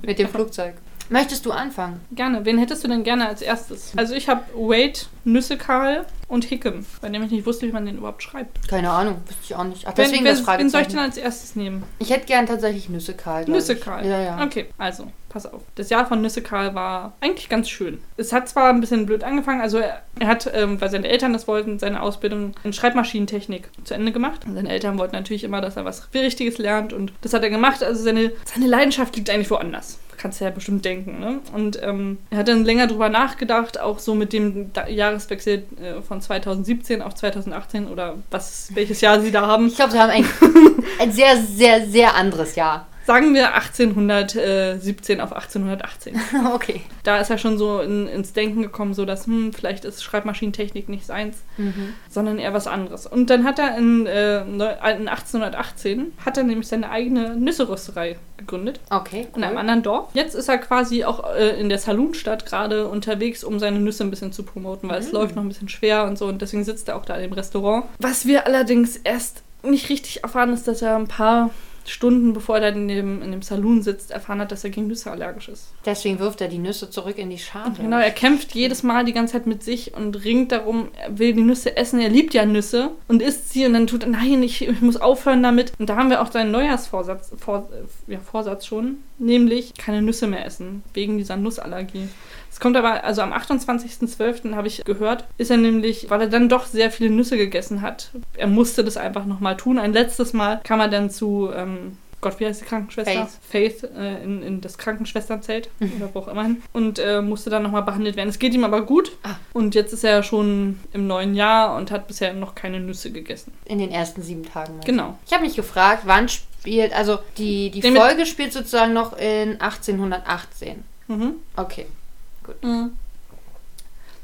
[0.02, 0.74] mit dem Flugzeug.
[1.10, 2.00] Möchtest du anfangen?
[2.12, 2.44] Gerne.
[2.44, 3.92] Wen hättest du denn gerne als erstes?
[3.96, 7.98] Also ich habe Wade, Nüssekal und Hickam, bei dem ich nicht wusste, wie man den
[7.98, 8.68] überhaupt schreibt.
[8.68, 9.88] Keine Ahnung, wüsste ich auch nicht.
[9.88, 11.82] Ach, Wen, deswegen wer, das wen soll ich denn als erstes nehmen?
[11.98, 12.90] Ich hätte gern tatsächlich ich.
[12.90, 14.06] Nüssekal.
[14.06, 14.44] Ja, ja.
[14.44, 15.62] Okay, also, pass auf.
[15.74, 18.00] Das Jahr von Nüssekal war eigentlich ganz schön.
[18.16, 21.32] Es hat zwar ein bisschen blöd angefangen, also er, er hat, ähm, weil seine Eltern
[21.32, 24.46] das wollten, seine Ausbildung in Schreibmaschinentechnik zu Ende gemacht.
[24.46, 27.50] Und seine Eltern wollten natürlich immer, dass er was Richtiges lernt und das hat er
[27.50, 27.82] gemacht.
[27.82, 29.98] Also seine, seine Leidenschaft liegt eigentlich woanders.
[30.20, 31.18] Kannst du ja bestimmt denken.
[31.18, 31.40] Ne?
[31.54, 36.02] Und ähm, er hat dann länger drüber nachgedacht, auch so mit dem da Jahreswechsel äh,
[36.02, 39.68] von 2017 auf 2018 oder was, welches Jahr sie da haben.
[39.68, 40.26] Ich glaube, sie haben ein,
[41.00, 42.86] ein sehr, sehr, sehr anderes Jahr.
[43.10, 46.14] Sagen wir 1817 auf 1818.
[46.54, 46.82] okay.
[47.02, 50.88] Da ist er schon so in, ins Denken gekommen, so dass, hm, vielleicht ist Schreibmaschinentechnik
[50.88, 51.94] nicht seins, Mhm.
[52.08, 53.06] sondern eher was anderes.
[53.08, 58.16] Und dann hat er in, äh, neu- in 1818 hat er nämlich seine eigene Nüsserösterei
[58.36, 59.26] gegründet Okay.
[59.34, 59.58] in einem Cool.
[59.60, 60.08] anderen Dorf.
[60.14, 64.10] Jetzt ist er quasi auch äh, in der Saloonstadt gerade unterwegs, um seine Nüsse ein
[64.10, 65.14] bisschen zu promoten, weil es Mm.
[65.16, 67.86] läuft noch ein bisschen schwer und so und deswegen sitzt er auch da im Restaurant.
[67.98, 71.50] Was wir allerdings erst nicht richtig erfahren, ist, dass er ein paar
[71.90, 75.10] Stunden bevor er in dem, in dem Saloon sitzt, erfahren hat, dass er gegen Nüsse
[75.10, 75.72] allergisch ist.
[75.84, 77.72] Deswegen wirft er die Nüsse zurück in die Schale.
[77.76, 81.32] Genau, er kämpft jedes Mal die ganze Zeit mit sich und ringt darum, er will
[81.32, 84.42] die Nüsse essen, er liebt ja Nüsse und isst sie und dann tut er, nein,
[84.42, 85.72] ich, ich muss aufhören damit.
[85.78, 87.68] Und da haben wir auch seinen Neujahrsvorsatz vor,
[88.06, 92.08] ja, Vorsatz schon, nämlich keine Nüsse mehr essen, wegen dieser Nussallergie.
[92.50, 94.54] Es kommt aber, also am 28.12.
[94.54, 98.10] habe ich gehört, ist er nämlich, weil er dann doch sehr viele Nüsse gegessen hat,
[98.36, 99.78] er musste das einfach nochmal tun.
[99.78, 103.28] Ein letztes Mal kam er dann zu, ähm, Gott, wie heißt die Krankenschwester?
[103.48, 103.80] Faith.
[103.80, 106.62] Faith äh, in, in das Krankenschwesternzelt oder wo auch immer hin.
[106.72, 108.28] Und äh, musste dann nochmal behandelt werden.
[108.28, 109.12] Es geht ihm aber gut.
[109.22, 109.36] Ah.
[109.54, 113.52] Und jetzt ist er schon im neuen Jahr und hat bisher noch keine Nüsse gegessen.
[113.64, 114.80] In den ersten sieben Tagen.
[114.80, 114.86] du?
[114.86, 115.18] Genau.
[115.26, 120.84] Ich habe mich gefragt, wann spielt, also die, die Folge spielt sozusagen noch in 1818.
[121.08, 121.34] Mhm.
[121.56, 121.86] Okay.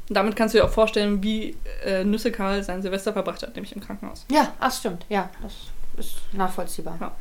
[0.09, 3.55] Und damit kannst du dir auch vorstellen, wie äh, Nüsse Karl sein Silvester verbracht hat,
[3.55, 4.25] nämlich im Krankenhaus.
[4.31, 5.05] Ja, ach stimmt.
[5.09, 5.53] Ja, das
[5.97, 6.97] ist nachvollziehbar.
[6.99, 7.11] Ja.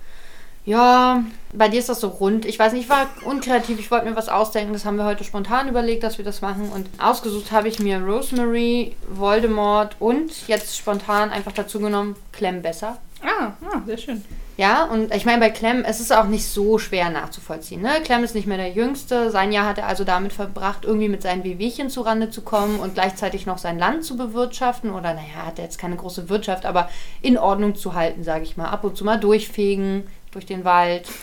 [0.67, 2.45] Ja, bei dir ist das so rund.
[2.45, 3.79] Ich weiß nicht, ich war unkreativ.
[3.79, 4.73] Ich wollte mir was ausdenken.
[4.73, 6.71] Das haben wir heute spontan überlegt, dass wir das machen.
[6.75, 12.99] Und ausgesucht habe ich mir Rosemary, Voldemort und jetzt spontan einfach dazu genommen Clem besser.
[13.23, 14.25] Ah, ah sehr schön.
[14.57, 17.83] Ja, und ich meine, bei Clem, es ist auch nicht so schwer nachzuvollziehen.
[17.83, 17.91] Ne?
[18.03, 19.31] Clem ist nicht mehr der Jüngste.
[19.31, 22.95] Sein Jahr hat er also damit verbracht, irgendwie mit seinen Wehwehchen zurande zu kommen und
[22.95, 24.93] gleichzeitig noch sein Land zu bewirtschaften.
[24.93, 26.89] Oder, naja, hat er jetzt keine große Wirtschaft, aber
[27.21, 28.71] in Ordnung zu halten, sage ich mal.
[28.71, 31.07] Ab und zu mal durchfegen durch den Wald.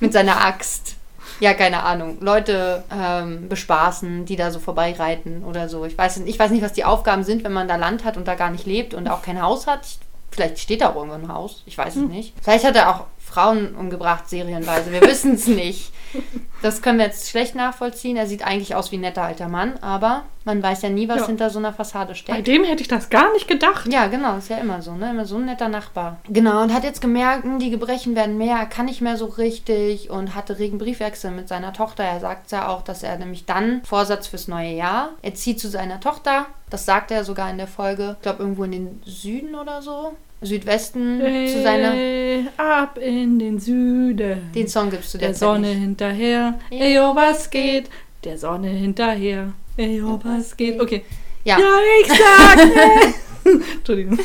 [0.00, 0.96] mit seiner Axt.
[1.40, 2.18] Ja, keine Ahnung.
[2.20, 5.84] Leute ähm, bespaßen, die da so vorbeireiten oder so.
[5.84, 8.28] Ich weiß, ich weiß nicht, was die Aufgaben sind, wenn man da Land hat und
[8.28, 9.84] da gar nicht lebt und auch kein Haus hat.
[9.84, 9.98] Ich,
[10.34, 11.62] vielleicht steht da auch irgendwo ein Haus.
[11.66, 12.34] Ich weiß es nicht.
[12.42, 14.92] Vielleicht hat er auch Frauen umgebracht, serienweise.
[14.92, 15.92] Wir wissen es nicht.
[16.62, 18.16] Das können wir jetzt schlecht nachvollziehen.
[18.16, 21.22] Er sieht eigentlich aus wie ein netter alter Mann, aber man weiß ja nie, was
[21.22, 21.26] Ja.
[21.26, 22.46] hinter so einer Fassade Bei steckt.
[22.46, 23.92] dem hätte ich das gar nicht gedacht.
[23.92, 25.10] Ja, genau, ist ja immer so, ne?
[25.10, 26.18] Immer so ein netter Nachbar.
[26.28, 29.26] Genau, und hat jetzt gemerkt, hm, die Gebrechen werden mehr, er kann nicht mehr so
[29.26, 32.04] richtig und hatte regen Briefwechsel mit seiner Tochter.
[32.04, 35.10] Er sagt ja auch, dass er nämlich dann Vorsatz fürs neue Jahr.
[35.20, 38.64] Er zieht zu seiner Tochter, das sagt er sogar in der Folge, ich glaube irgendwo
[38.64, 40.14] in den Süden oder so.
[40.42, 41.92] Südwesten zu seiner.
[41.92, 44.50] Hey, ab in den Süden.
[44.54, 45.78] Den Song gibst du der, der Sonne nicht.
[45.78, 46.58] hinterher.
[46.70, 47.88] Ey, oh, was geht?
[48.24, 49.52] Der Sonne hinterher.
[49.76, 50.80] Ey, oh, was geht?
[50.80, 51.04] Okay.
[51.44, 51.58] Ja.
[51.58, 53.14] Ja, ich sag.
[53.76, 54.18] Entschuldigung.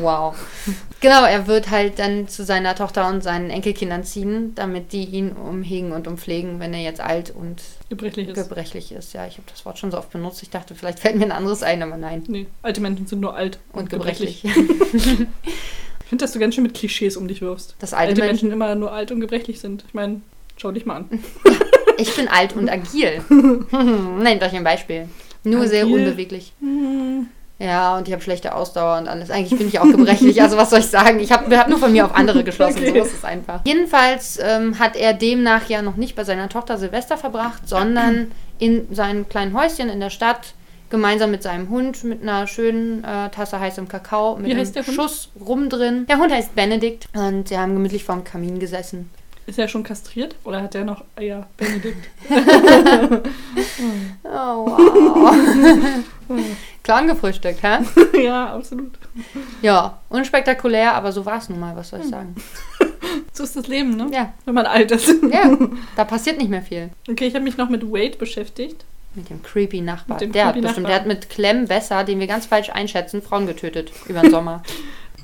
[0.00, 0.34] Wow.
[1.04, 5.32] Genau, er wird halt dann zu seiner Tochter und seinen Enkelkindern ziehen, damit die ihn
[5.32, 8.34] umhegen und umpflegen, wenn er jetzt alt und Gebrechlich ist.
[8.34, 9.12] gebrechlich ist.
[9.12, 10.42] Ja, ich habe das Wort schon so oft benutzt.
[10.42, 12.24] Ich dachte, vielleicht fällt mir ein anderes ein, aber nein.
[12.26, 14.44] Nee, alte Menschen sind nur alt Und gebrechlich.
[16.04, 17.76] Ich finde, dass du ganz schön mit Klischees um dich wirfst.
[17.80, 19.84] Das alte alte Menschen- Menschen immer nur alt und gebrechlich sind.
[19.88, 20.20] Ich meine,
[20.56, 21.08] schau dich mal an.
[21.98, 23.22] Ich bin alt und agil.
[23.30, 25.08] Nennt euch ein Beispiel.
[25.44, 25.94] Nur sehr Agil?
[26.08, 26.52] unbeweglich.
[27.58, 29.30] Ja, und ich habe schlechte Ausdauer und alles.
[29.30, 30.42] Eigentlich bin ich auch gebrechlich.
[30.42, 31.20] Also was soll ich sagen?
[31.20, 32.78] Ich habe hab nur von mir auf andere geschlossen.
[32.78, 32.98] Okay.
[32.98, 33.60] So ist es einfach.
[33.64, 38.92] Jedenfalls ähm, hat er demnach ja noch nicht bei seiner Tochter Silvester verbracht, sondern in
[38.92, 40.54] seinem kleinen Häuschen in der Stadt
[40.90, 44.84] gemeinsam mit seinem Hund mit einer schönen äh, Tasse heißem Kakao mit einem?
[44.84, 46.06] Schuss rum drin.
[46.08, 49.10] Der Hund heißt Benedikt und sie haben gemütlich vorm Kamin gesessen.
[49.46, 50.36] Ist er schon kastriert?
[50.44, 51.46] Oder hat er noch Eier?
[51.56, 52.08] Benedikt.
[54.26, 55.34] Oh, wow.
[56.84, 57.78] Klar angefrühstückt, hä?
[58.24, 58.92] ja, absolut.
[59.62, 62.36] Ja, unspektakulär, aber so war es nun mal, was soll ich sagen.
[63.32, 64.08] So ist das Leben, ne?
[64.12, 65.08] Ja, Wenn man alt ist.
[65.32, 65.56] ja,
[65.96, 66.90] da passiert nicht mehr viel.
[67.08, 68.84] Okay, ich habe mich noch mit Wade beschäftigt.
[69.14, 70.18] Mit dem creepy Nachbar.
[70.18, 71.04] Dem der hat creepy bestimmt, Nachbar.
[71.04, 74.62] der hat mit Clem Besser, den wir ganz falsch einschätzen, Frauen getötet über den Sommer.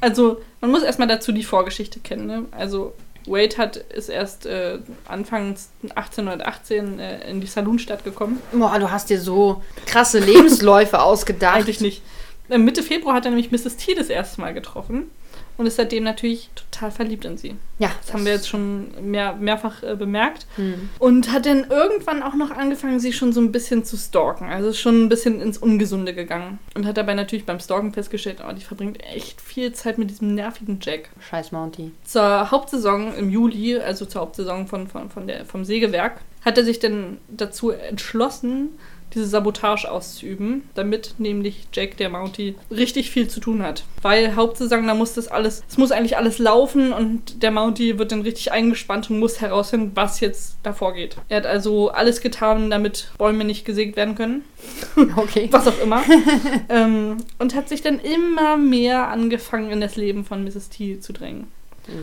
[0.01, 2.27] Also, man muss erstmal dazu die Vorgeschichte kennen.
[2.27, 2.45] Ne?
[2.53, 2.95] Also,
[3.27, 8.41] Wade hat, ist erst äh, anfangs 1818 äh, in die Saloonstadt gekommen.
[8.53, 11.57] Boah, du hast dir so krasse Lebensläufe ausgedacht.
[11.57, 12.03] Eigentlich nicht.
[12.49, 13.77] Äh, Mitte Februar hat er nämlich Mrs.
[13.77, 15.11] T das erste Mal getroffen
[15.61, 17.55] und ist seitdem natürlich total verliebt in sie.
[17.79, 20.47] Ja, Das haben wir jetzt schon mehr, mehrfach äh, bemerkt.
[20.57, 20.89] Hm.
[20.99, 24.49] Und hat dann irgendwann auch noch angefangen, sie schon so ein bisschen zu stalken.
[24.49, 26.61] Also ist schon ein bisschen ins Ungesunde gegangen.
[26.75, 30.35] Und hat dabei natürlich beim Stalken festgestellt, oh, die verbringt echt viel Zeit mit diesem
[30.35, 31.11] nervigen Jack.
[31.29, 31.93] Scheiß Mounty.
[32.05, 36.65] Zur Hauptsaison im Juli, also zur Hauptsaison von, von, von der, vom Sägewerk, hat er
[36.65, 38.71] sich dann dazu entschlossen,
[39.15, 43.85] diese Sabotage auszuüben, damit nämlich Jack, der Mountie, richtig viel zu tun hat.
[44.03, 48.13] Weil Hauptsaison, da muss das alles, es muss eigentlich alles laufen und der Mountie wird
[48.13, 51.17] dann richtig eingespannt und muss herausfinden, was jetzt davor geht.
[51.29, 54.45] Er hat also alles getan, damit Bäume nicht gesägt werden können
[55.17, 55.49] Okay.
[55.51, 56.03] was auch immer.
[56.69, 60.69] ähm, und hat sich dann immer mehr angefangen, in das Leben von Mrs.
[60.69, 61.49] T zu drängen.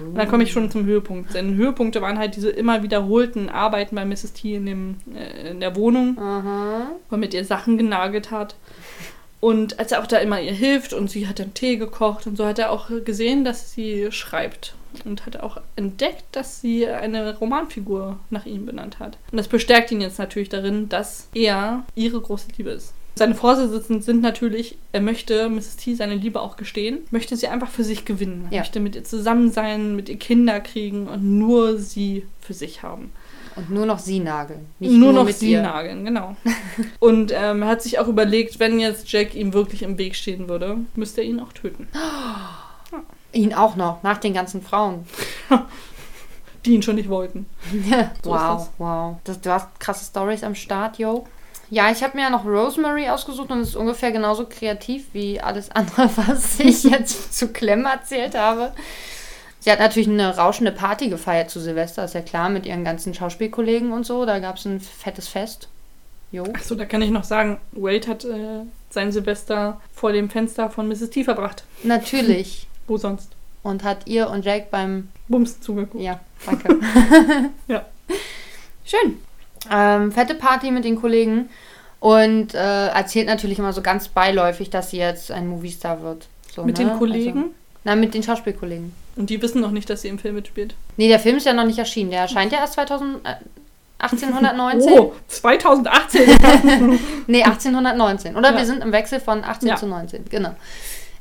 [0.07, 1.31] Und dann komme ich schon zum Höhepunkt.
[1.31, 4.33] Seine Höhepunkte waren halt diese immer wiederholten Arbeiten bei Mrs.
[4.33, 6.91] T in, dem, äh, in der Wohnung, Aha.
[7.09, 8.55] wo er mit ihr Sachen genagelt hat.
[9.39, 12.37] Und als er auch da immer ihr hilft und sie hat dann Tee gekocht und
[12.37, 14.73] so hat er auch gesehen, dass sie schreibt.
[15.05, 19.17] Und hat auch entdeckt, dass sie eine Romanfigur nach ihm benannt hat.
[19.31, 22.93] Und das bestärkt ihn jetzt natürlich darin, dass er ihre große Liebe ist.
[23.17, 25.75] Seine Vorsitzenden sind natürlich, er möchte Mrs.
[25.77, 28.47] T seine Liebe auch gestehen, möchte sie einfach für sich gewinnen.
[28.49, 28.59] Er Ja.
[28.61, 33.11] möchte mit ihr zusammen sein, mit ihr Kinder kriegen und nur sie für sich haben.
[33.55, 34.67] Und nur noch sie nageln.
[34.79, 35.63] Nicht nur, noch mit sie ihr.
[35.63, 36.35] nageln, genau.
[36.99, 40.47] und ähm, er hat sich auch überlegt, wenn jetzt Jack ihm wirklich im Weg stehen
[40.47, 41.87] würde, müsste er ihn auch töten.
[43.33, 45.05] Ihn auch noch, nach den ganzen Frauen.
[46.65, 47.45] Die ihn schon nicht wollten.
[48.23, 49.15] So wow, wow.
[49.25, 51.25] Das, du hast krasse Stories am Start, yo.
[51.69, 55.41] Ja, ich habe mir ja noch Rosemary ausgesucht und es ist ungefähr genauso kreativ wie
[55.41, 58.71] alles andere, was ich jetzt zu Clem erzählt habe.
[59.59, 63.13] Sie hat natürlich eine rauschende Party gefeiert zu Silvester, ist ja klar, mit ihren ganzen
[63.13, 64.25] Schauspielkollegen und so.
[64.25, 65.67] Da gab es ein fettes Fest.
[66.31, 66.43] Jo.
[66.53, 70.87] Achso, da kann ich noch sagen, Wade hat äh, sein Silvester vor dem Fenster von
[70.87, 71.09] Mrs.
[71.09, 71.63] T verbracht.
[71.83, 72.67] Natürlich.
[72.87, 73.31] Wo sonst?
[73.63, 76.01] Und hat ihr und Jack beim Bums zugeguckt.
[76.01, 76.79] Ja, danke.
[77.67, 77.85] Ja.
[78.85, 79.17] Schön.
[79.71, 81.49] Ähm, fette Party mit den Kollegen
[81.99, 86.27] und äh, erzählt natürlich immer so ganz beiläufig, dass sie jetzt ein Moviestar wird.
[86.53, 86.85] So, Mit ne?
[86.85, 87.37] den Kollegen.
[87.39, 87.51] Also,
[87.83, 88.93] na, mit den Schauspielkollegen.
[89.15, 90.75] Und die wissen noch nicht, dass sie im Film mitspielt.
[90.97, 92.11] Nee, der Film ist ja noch nicht erschienen.
[92.11, 93.35] Der erscheint ja erst 2000, äh,
[93.99, 94.93] 1819.
[94.93, 96.21] Oh, 2018.
[97.27, 98.35] Nee, 1819.
[98.35, 98.57] Oder Ja.
[98.57, 99.75] wir sind im Wechsel von 18 Ja.
[99.75, 100.25] zu 19.
[100.29, 100.55] Genau.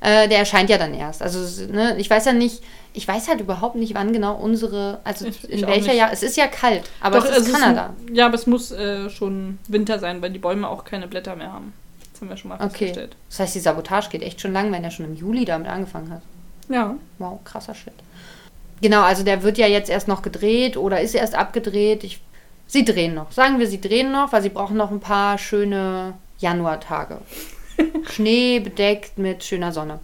[0.01, 1.23] Äh, der erscheint ja dann erst.
[1.23, 5.27] Also, ne, ich weiß ja nicht, ich weiß halt überhaupt nicht, wann genau unsere, also
[5.27, 5.93] Ich- ich in auch welcher.
[5.95, 6.13] Jahr.
[6.13, 7.95] Es ist ja kalt, aber Doch, es ist also Kanada.
[8.13, 11.53] ja, aber es muss äh, schon Winter sein, weil die Bäume auch keine Blätter mehr
[11.53, 11.73] haben.
[12.13, 12.69] Das haben wir schon mal Okay.
[12.69, 13.17] festgestellt.
[13.31, 16.11] Das heißt, die Sabotage geht echt schon lang, wenn er schon im Juli damit angefangen
[16.11, 16.23] hat.
[16.69, 16.95] Ja.
[17.19, 17.93] Wow, krasser Shit.
[18.83, 22.05] Genau, also der wird ja jetzt erst noch gedreht oder ist erst abgedreht.
[22.05, 22.21] Ich
[22.69, 23.31] Sie drehen noch.
[23.31, 27.19] Sagen wir, sie drehen noch, weil sie brauchen noch ein paar schöne Januartage.
[28.11, 30.01] Schnee bedeckt mit schöner Sonne.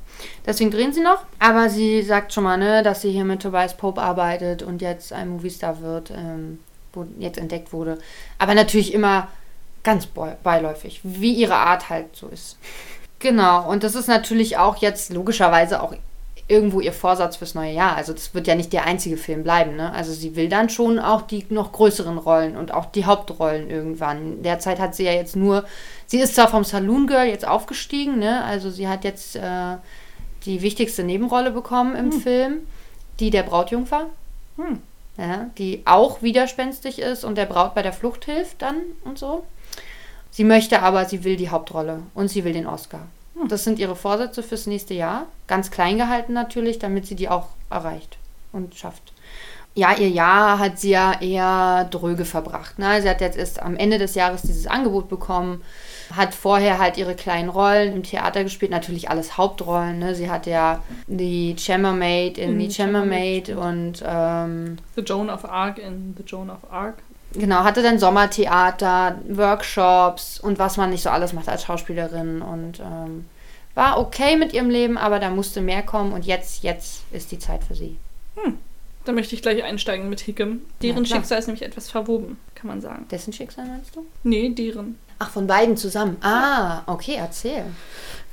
[0.46, 1.24] Deswegen drehen sie noch.
[1.38, 5.12] Aber sie sagt schon mal, ne, dass sie hier mit Tobias Pope arbeitet und jetzt
[5.12, 6.58] ein Moviestar wird, ähm,
[6.92, 7.98] wo jetzt entdeckt wurde.
[8.38, 9.28] Aber natürlich immer
[9.82, 12.58] ganz beiläufig, wie ihre Art halt so ist.
[13.18, 15.94] Genau, und das ist natürlich auch jetzt logischerweise auch
[16.48, 17.96] irgendwo ihr Vorsatz fürs neue Jahr.
[17.96, 19.76] Also das wird ja nicht der einzige Film bleiben.
[19.76, 19.92] Ne?
[19.92, 24.42] Also sie will dann schon auch die noch größeren Rollen und auch die Hauptrollen irgendwann.
[24.42, 25.64] Derzeit hat sie ja jetzt nur,
[26.12, 28.44] sie ist zwar vom Saloon Girl jetzt aufgestiegen, ne?
[28.44, 29.77] also sie hat jetzt äh,
[30.44, 32.20] die wichtigste Nebenrolle bekommen im hm.
[32.20, 32.59] Film,
[33.18, 34.11] die der Brautjungfer.
[34.59, 34.83] Hm.
[35.16, 39.46] Ja, die auch widerspenstig ist und der Braut bei der Flucht hilft dann und so.
[40.31, 43.09] Sie möchte aber, sie will die Hauptrolle und sie will den Oscar.
[43.35, 43.48] Hm.
[43.48, 45.29] Das sind ihre Vorsätze fürs nächste Jahr.
[45.46, 48.18] Ganz klein gehalten natürlich, damit sie die auch erreicht
[48.53, 49.14] und schafft.
[49.75, 52.79] Ja, ihr Jahr hat sie ja eher dröge verbracht.
[52.79, 53.01] Ne?
[53.01, 55.62] Sie hat jetzt erst am Ende des Jahres dieses Angebot bekommen,
[56.16, 59.98] hat vorher halt ihre kleinen Rollen im Theater gespielt, natürlich alles Hauptrollen.
[59.98, 60.14] Ne?
[60.14, 65.79] Sie hat ja die Chambermaid in, in The Chambermaid und ähm, The Joan of Arc
[65.79, 66.96] in The Joan of Arc
[67.35, 72.81] genau, hatte dann Sommertheater, Workshops und was man nicht so alles macht als Schauspielerin und
[72.81, 73.27] ähm,
[73.75, 77.38] war okay mit ihrem Leben, aber da musste mehr kommen und jetzt, jetzt ist die
[77.38, 77.96] Zeit für sie.
[78.37, 78.59] Hm.
[79.05, 80.61] Da möchte ich gleich einsteigen mit Hickam.
[80.81, 83.07] Deren ja, Schicksal ist nämlich etwas verwoben, kann man sagen.
[83.11, 84.07] Dessen Schicksal meinst du?
[84.22, 84.96] Nee, deren.
[85.22, 86.16] Ach, von beiden zusammen.
[86.20, 87.64] Ah, okay, erzähl.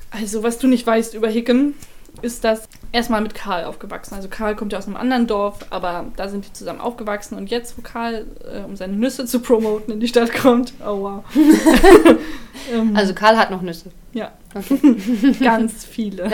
[0.10, 1.75] Also, was du nicht weißt über Hickam,
[2.23, 4.15] ist das erstmal mit Karl aufgewachsen.
[4.15, 7.38] Also Karl kommt ja aus einem anderen Dorf, aber da sind die zusammen aufgewachsen.
[7.38, 11.02] Und jetzt, wo Karl, äh, um seine Nüsse zu promoten, in die Stadt kommt, oh
[11.02, 11.23] wow.
[12.73, 13.91] ähm, also Karl hat noch Nüsse.
[14.13, 14.32] Ja.
[14.56, 15.36] Okay.
[15.39, 16.28] Ganz viele.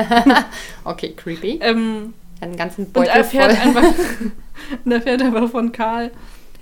[0.85, 1.59] okay, creepy.
[1.61, 3.67] Ähm, einen ganzen Beutel und er fährt voll.
[3.67, 3.93] einfach,
[4.85, 6.11] und er fährt einfach von Karl,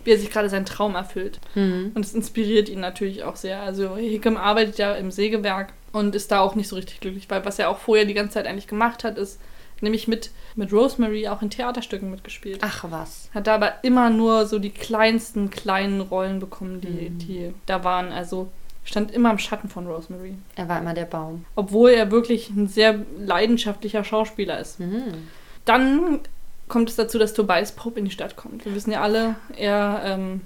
[0.06, 1.40] wie er sich gerade seinen Traum erfüllt.
[1.56, 1.92] Mhm.
[1.94, 3.62] Und es inspiriert ihn natürlich auch sehr.
[3.62, 7.46] Also Hickam arbeitet ja im Sägewerk und ist da auch nicht so richtig glücklich, weil
[7.46, 9.40] was er auch vorher die ganze Zeit eigentlich gemacht hat, ist
[9.82, 12.60] nämlich mit, mit Rosemary auch in Theaterstücken mitgespielt.
[12.62, 13.30] Ach was.
[13.34, 17.20] Hat da aber immer nur so die kleinsten kleinen Rollen bekommen, die, mhm.
[17.20, 18.12] die da waren.
[18.12, 18.50] Also
[18.86, 20.36] stand immer im Schatten von Rosemary.
[20.56, 21.46] Er war immer der Baum.
[21.56, 24.80] Obwohl er wirklich ein sehr leidenschaftlicher Schauspieler ist.
[24.80, 25.28] Mhm.
[25.66, 26.20] Dann
[26.68, 28.66] kommt es dazu, dass Tobias Pope in die Stadt kommt.
[28.66, 30.42] Wir wissen ja alle, er ähm,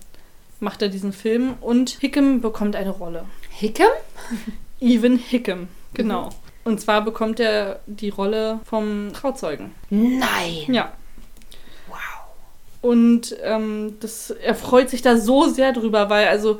[0.59, 3.25] macht da diesen Film und Hickam bekommt eine Rolle.
[3.49, 3.87] Hickam?
[4.79, 6.25] Evan Hickam, genau.
[6.25, 6.35] Mhm.
[6.65, 9.71] Und zwar bekommt er die Rolle vom Trauzeugen.
[9.89, 10.65] Nein!
[10.67, 10.91] Ja.
[11.87, 11.97] Wow.
[12.81, 16.59] Und ähm, das, er freut sich da so sehr drüber, weil also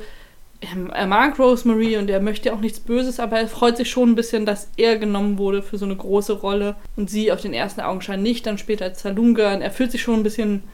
[0.60, 4.14] er, mag Rosemary und er möchte auch nichts Böses, aber er freut sich schon ein
[4.14, 7.80] bisschen, dass er genommen wurde für so eine große Rolle und sie auf den ersten
[7.80, 9.62] Augenschein nicht, dann später als Saloon Girl.
[9.62, 10.64] Er fühlt sich schon ein bisschen,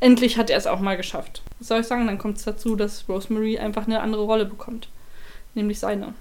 [0.00, 1.42] endlich hat er es auch mal geschafft.
[1.58, 2.06] Was soll ich sagen?
[2.06, 4.88] Dann kommt es dazu, dass Rosemary einfach eine andere Rolle bekommt.
[5.54, 6.14] Nämlich seine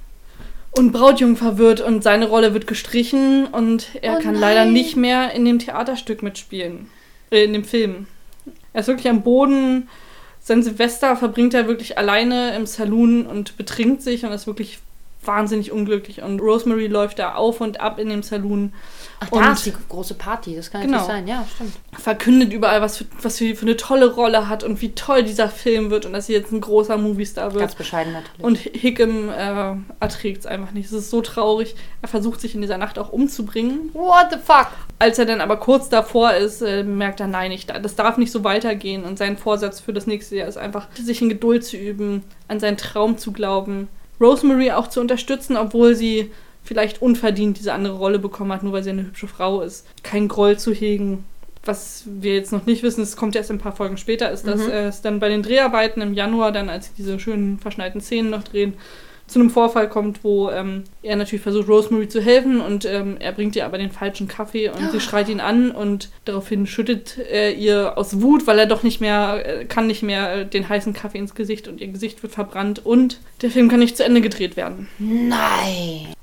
[0.75, 4.41] und Brautjungfer wird und seine Rolle wird gestrichen und er oh kann nein.
[4.41, 6.89] leider nicht mehr in dem Theaterstück mitspielen.
[7.31, 8.07] Äh, in dem Film.
[8.73, 9.87] Er ist wirklich am Boden.
[10.45, 14.79] Sein Silvester verbringt er wirklich alleine im Saloon und betrinkt sich und ist wirklich
[15.25, 16.21] wahnsinnig unglücklich.
[16.21, 18.73] Und Rosemary läuft da auf und ab in dem Saloon
[19.23, 21.73] Ach, da ist die große Party, das kann genau, nicht sein, ja, stimmt.
[21.93, 25.49] Verkündet überall, was für, was für, für eine tolle Rolle hat und wie toll dieser
[25.49, 27.61] Film wird und dass sie jetzt ein großer Movie-Star wird.
[27.61, 28.43] Ganz bescheiden natürlich.
[28.43, 30.87] Und Hickam äh, erträgt es einfach nicht.
[30.87, 31.75] Es ist so traurig.
[32.01, 33.91] Er versucht sich in dieser Nacht auch umzubringen.
[33.93, 34.67] What the fuck?
[34.99, 38.31] Als er dann aber kurz davor ist, äh, merkt er, nein, ich, das darf nicht
[38.31, 39.03] so weitergehen.
[39.03, 42.59] Und sein Vorsatz für das nächste Jahr ist einfach, sich in Geduld zu üben, an
[42.59, 43.87] seinen Traum zu glauben.
[44.23, 46.31] Rosemary auch zu unterstützen, obwohl sie
[46.63, 49.85] vielleicht unverdient diese andere Rolle bekommen hat, nur weil sie eine hübsche Frau ist.
[50.01, 51.25] Kein Groll zu hegen.
[51.65, 54.61] Was wir jetzt noch nicht wissen, es kommt erst ein paar Folgen später, ist, dass
[54.61, 54.71] mhm.
[54.71, 58.43] es dann bei den Dreharbeiten im Januar, dann als sie diese schönen verschneiten Szenen noch
[58.43, 58.73] drehen,
[59.27, 63.31] zu einem Vorfall kommt, wo ähm, er natürlich versucht, Rosemary zu helfen und ähm, er
[63.31, 64.91] bringt ihr aber den falschen Kaffee und oh.
[64.91, 69.01] sie schreit ihn an und daraufhin schüttet er ihr aus Wut, weil er doch nicht
[69.01, 72.33] mehr, äh, kann nicht mehr äh, den heißen Kaffee ins Gesicht und ihr Gesicht wird
[72.33, 74.87] verbrannt und der Film kann nicht zu Ende gedreht werden.
[74.99, 76.13] Nein!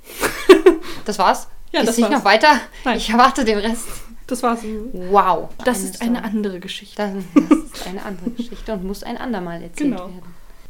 [1.04, 1.48] das war's?
[1.72, 2.18] Ja, Ist das nicht war's.
[2.18, 2.60] noch weiter?
[2.84, 2.98] Nein.
[2.98, 3.88] Ich erwarte den Rest.
[4.26, 4.60] Das war's.
[4.92, 5.48] Wow.
[5.64, 7.22] Das ist eine andere Geschichte.
[7.34, 10.06] Das, das ist eine andere Geschichte und muss ein andermal erzählt genau.
[10.06, 10.22] werden.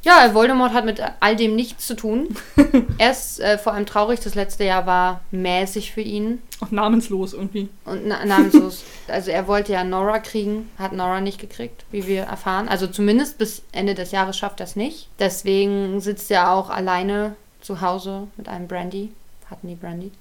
[0.03, 2.35] Ja, Voldemort hat mit all dem nichts zu tun.
[2.99, 6.41] er ist äh, vor allem traurig, das letzte Jahr war mäßig für ihn.
[6.61, 7.69] Auch namenslos irgendwie.
[7.85, 8.83] Und na namenslos.
[9.09, 12.69] also er wollte ja Nora kriegen, hat Nora nicht gekriegt, wie wir erfahren.
[12.69, 15.09] Also zumindest bis Ende des Jahres schafft er es nicht.
[15.19, 19.13] Deswegen sitzt er auch alleine zu Hause mit einem Brandy.
[19.51, 20.13] Hatten die Brandy?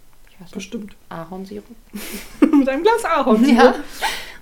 [0.52, 0.96] Bestimmt.
[1.10, 1.66] Ahornsirup.
[2.42, 3.58] mit einem Glas Ahornsirup.
[3.58, 3.76] Ja.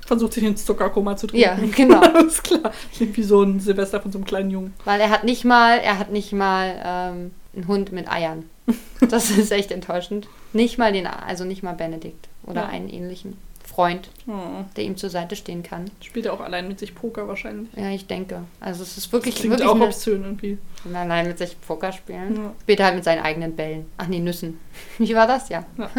[0.07, 1.71] Versucht sich ins Zuckerkoma zu Ja, trinken.
[1.75, 1.99] genau.
[1.99, 2.71] Alles klar.
[2.95, 4.73] Klingt wie so ein Silvester von so einem kleinen Jungen.
[4.85, 8.45] Weil er hat nicht mal, er hat nicht mal ähm, einen Hund mit Eiern.
[9.09, 10.27] Das ist echt enttäuschend.
[10.53, 12.67] Nicht mal den, also nicht mal Benedikt oder Ja.
[12.69, 14.63] einen ähnlichen Freund, Oh.
[14.75, 15.91] der ihm zur Seite stehen kann.
[16.01, 17.69] Spielt er auch allein mit sich Poker wahrscheinlich.
[17.75, 18.41] Ja, ich denke.
[18.59, 20.57] Also es ist wirklich, Klingt wirklich auch eine, obszön irgendwie.
[20.93, 22.35] allein mit sich Poker spielen.
[22.37, 22.53] Ja.
[22.61, 23.85] Später halt mit seinen eigenen Bällen.
[23.97, 24.57] Ach nee, Nüssen.
[24.97, 25.49] Wie war das?
[25.49, 25.65] Ja.
[25.77, 25.89] Ja.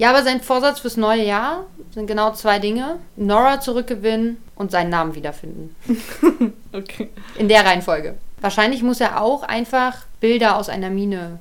[0.00, 2.96] Ja, aber sein Vorsatz fürs neue Jahr sind genau zwei Dinge.
[3.16, 5.76] Nora zurückgewinnen und seinen Namen wiederfinden.
[6.72, 7.10] Okay.
[7.36, 8.14] In der Reihenfolge.
[8.40, 11.40] Wahrscheinlich muss er auch einfach Bilder aus einer Mine.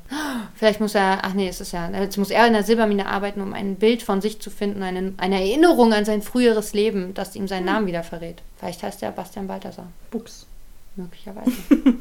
[0.56, 3.42] Vielleicht muss er, ach nee, es ist ja, jetzt muss er in der Silbermine arbeiten,
[3.42, 7.36] um ein Bild von sich zu finden, eine, eine Erinnerung an sein früheres Leben, das
[7.36, 8.42] ihm seinen Namen wieder verrät.
[8.58, 9.86] Vielleicht heißt er Bastian Balthasar.
[10.10, 10.48] Buchs.
[10.96, 11.52] Möglicherweise.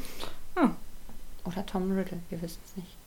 [0.56, 0.70] Ah.
[1.44, 2.97] Oder Tom Riddle, wir wissen es nicht.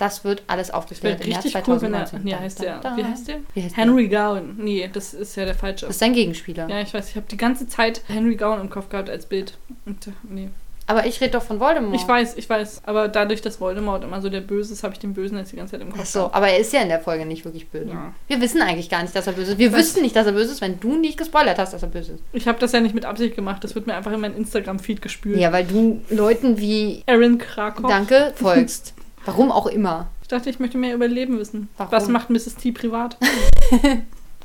[0.00, 2.06] Das wird alles aufgeklärt im Jahr richtig cool, wenn er.
[2.06, 2.30] 2019.
[2.30, 2.78] Da, heißt der.
[2.78, 2.96] da.
[2.96, 3.36] Wie heißt der?
[3.52, 3.84] Wie heißt der?
[3.84, 4.56] Henry Gowan.
[4.56, 5.84] Nee, das ist ja der falsche.
[5.84, 6.70] Das ist sein Gegenspieler.
[6.70, 9.58] Ja, ich weiß, ich habe die ganze Zeit Henry Gowan im Kopf gehabt als Bild.
[9.84, 10.48] Und, äh, nee.
[10.86, 11.94] Aber ich rede doch von Voldemort.
[11.94, 12.80] Ich weiß, ich weiß.
[12.86, 15.56] Aber dadurch, dass Voldemort immer so der Böse ist, habe ich den Bösen jetzt die
[15.56, 16.00] ganze Zeit im Kopf.
[16.02, 17.90] Ach so, aber er ist ja in der Folge nicht wirklich böse.
[17.90, 18.14] Ja.
[18.26, 19.58] Wir wissen eigentlich gar nicht, dass er böse ist.
[19.58, 19.80] Wir Was?
[19.80, 22.24] wüssten nicht, dass er böse ist, wenn du nicht gespoilert hast, dass er böse ist.
[22.32, 23.62] Ich habe das ja nicht mit Absicht gemacht.
[23.62, 25.38] Das wird mir einfach in meinen Instagram-Feed gespült.
[25.38, 27.88] Ja, weil du Leuten wie Aaron Krakow.
[27.88, 28.94] Danke folgst.
[29.24, 30.08] Warum auch immer.
[30.22, 31.68] Ich dachte, ich möchte mehr über Leben wissen.
[31.76, 31.92] Warum?
[31.92, 32.56] Was macht Mrs.
[32.56, 33.16] T privat?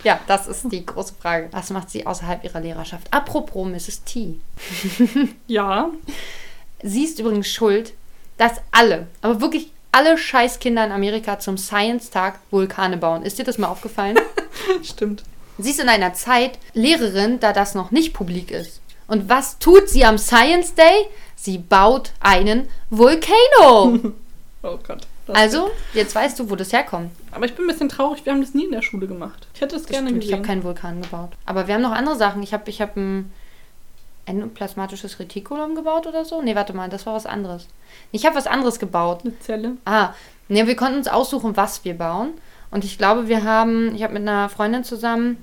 [0.04, 1.48] Ja, das ist die große Frage.
[1.52, 3.08] Was macht sie außerhalb ihrer Lehrerschaft?
[3.12, 4.04] Apropos Mrs.
[4.04, 4.36] T.
[5.48, 5.90] Ja.
[6.84, 7.94] Sie ist übrigens schuld,
[8.38, 13.24] dass alle, aber wirklich alle Scheißkinder in Amerika zum Science-Tag Vulkane bauen.
[13.24, 14.20] Ist dir das mal aufgefallen?
[14.84, 15.24] Stimmt.
[15.58, 18.82] Sie ist in einer Zeit Lehrerin, da das noch nicht publik ist.
[19.08, 21.08] Und was tut sie am Science Day?
[21.36, 24.14] Sie baut einen Volcano.
[24.68, 25.06] Oh Gott.
[25.28, 27.12] Also, jetzt weißt du, wo das herkommt.
[27.32, 29.48] Aber ich bin ein bisschen traurig, wir haben das nie in der Schule gemacht.
[29.54, 30.48] Ich hätte es Das gerne stimmt, ich habe gesehen.
[30.48, 31.32] keinen Vulkan gebaut.
[31.46, 32.42] Aber wir haben noch andere Sachen.
[32.42, 33.32] Ich habe ich hab ein
[34.26, 36.42] endoplasmatisches Retikulum gebaut oder so.
[36.42, 37.68] Nee, warte mal, das war was anderes.
[38.12, 39.22] Ich habe was anderes gebaut.
[39.24, 39.78] Eine Zelle.
[39.86, 40.14] Ah,
[40.48, 42.34] ne, wir konnten uns aussuchen, was wir bauen.
[42.72, 45.38] Und ich glaube, wir haben, ich habe mit einer Freundin zusammen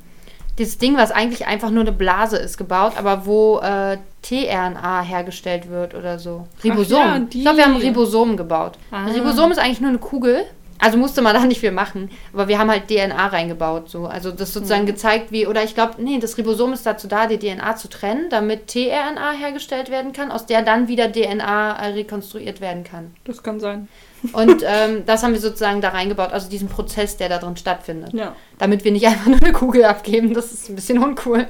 [0.59, 5.69] dieses Ding, was eigentlich einfach nur eine Blase ist, gebaut, aber wo äh, tRNA hergestellt
[5.71, 6.47] wird oder so.
[6.63, 6.99] Ribosom.
[6.99, 7.21] ja.
[7.31, 8.75] Ich glaube, wir haben Ribosom gebaut.
[8.91, 9.07] Ah.
[9.07, 10.45] Ein Ribosom ist eigentlich nur eine Kugel.
[10.83, 12.11] Also musste man da nicht viel machen.
[12.33, 13.89] Aber wir haben halt DNA reingebaut.
[13.89, 14.07] So.
[14.07, 14.87] Also das sozusagen Mhm.
[14.87, 18.29] gezeigt, wie, oder ich glaube, nee, das Ribosom ist dazu da, die DNA zu trennen,
[18.31, 23.15] damit tRNA hergestellt werden kann, aus der dann wieder DNA äh, rekonstruiert werden kann.
[23.25, 23.89] Das kann sein.
[24.33, 28.13] Und ähm, das haben wir sozusagen da reingebaut, also diesen Prozess, der da drin stattfindet.
[28.13, 28.35] Ja.
[28.59, 31.47] Damit wir nicht einfach nur eine Kugel abgeben, das ist ein bisschen uncool.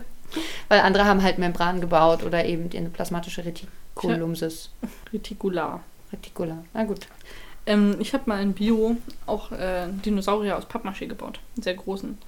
[0.68, 4.70] Weil andere haben halt Membran gebaut oder eben eine plasmatische Retikulumsis.
[5.12, 5.80] Retikular.
[6.12, 6.58] Retikula.
[6.74, 7.06] Na gut.
[7.66, 8.96] Ähm, ich habe mal in Bio
[9.26, 11.38] auch äh, einen Dinosaurier aus Pappmaché gebaut.
[11.56, 12.18] Einen sehr großen.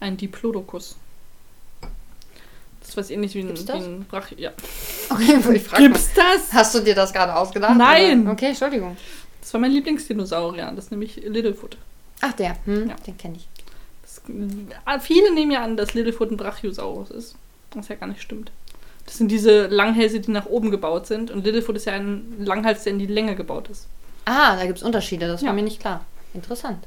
[0.00, 0.96] Einen Diplodocus.
[2.80, 3.84] Das ist was ähnlich wie ein, Gibt's wie das?
[3.84, 4.30] ein Brach.
[4.36, 4.52] Ja.
[5.10, 5.88] Okay, ich frag mal.
[5.88, 6.52] Gibt's das?
[6.52, 7.76] Hast du dir das gerade ausgedacht?
[7.76, 8.22] Nein.
[8.22, 8.32] Oder?
[8.32, 8.96] Okay, Entschuldigung.
[9.40, 10.72] Das war mein Lieblingsdinosaurier.
[10.74, 11.76] Das ist nämlich Littlefoot.
[12.20, 12.56] Ach, der.
[12.64, 12.96] Hm, Ja.
[13.06, 13.48] Den kenne ich.
[14.02, 17.34] Das, äh, viele nehmen ja an, dass Littlefoot ein Brachiosaurus ist.
[17.74, 18.50] Was ja gar nicht stimmt.
[19.04, 21.30] Das sind diese Langhälse, die nach oben gebaut sind.
[21.30, 23.86] Und Littlefoot ist ja ein Langhals, der in die Länge gebaut ist.
[24.30, 25.52] Ah, da gibt es Unterschiede, das war Ja.
[25.54, 26.04] mir nicht klar.
[26.34, 26.86] Interessant.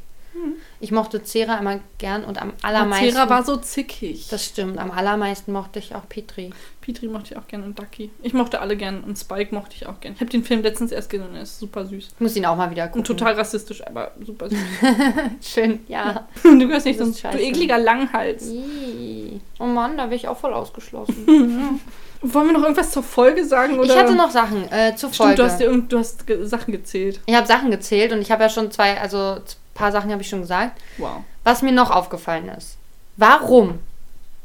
[0.80, 3.10] Ich mochte Cera immer gern und am allermeisten.
[3.12, 4.28] Cera war so zickig.
[4.30, 6.52] das stimmt, am allermeisten mochte ich auch Petri.
[6.80, 8.12] Petri mochte ich auch gern und Ducky.
[8.24, 10.14] Ich mochte alle gern und Spike mochte ich auch gern.
[10.14, 12.08] Ich habe den Film letztens erst gesehen und er ist super süß.
[12.16, 13.02] Ich muss ihn auch mal wieder gucken.
[13.02, 14.60] Und total rassistisch, aber super süß.
[15.42, 16.28] schön, ja.
[16.44, 17.44] du gehörst nicht Das so ist ein scheiße.
[17.44, 18.48] ekliger Langhals.
[18.50, 19.42] Ih.
[19.60, 21.80] Oh Mann, da wäre ich auch voll ausgeschlossen.
[22.22, 23.80] Wollen wir noch irgendwas zur Folge sagen?
[23.80, 23.92] Oder?
[23.92, 25.36] Ich hatte noch Sachen äh, zur Stimmt, Folge.
[25.36, 27.20] du hast, dir irgend, du hast ge Sachen gezählt.
[27.26, 29.42] ich habe Sachen gezählt und ich habe ja schon zwei, also ein
[29.74, 30.80] paar Sachen habe ich schon gesagt.
[30.98, 31.24] Wow.
[31.44, 32.78] Was mir noch aufgefallen ist.
[33.18, 33.80] Warum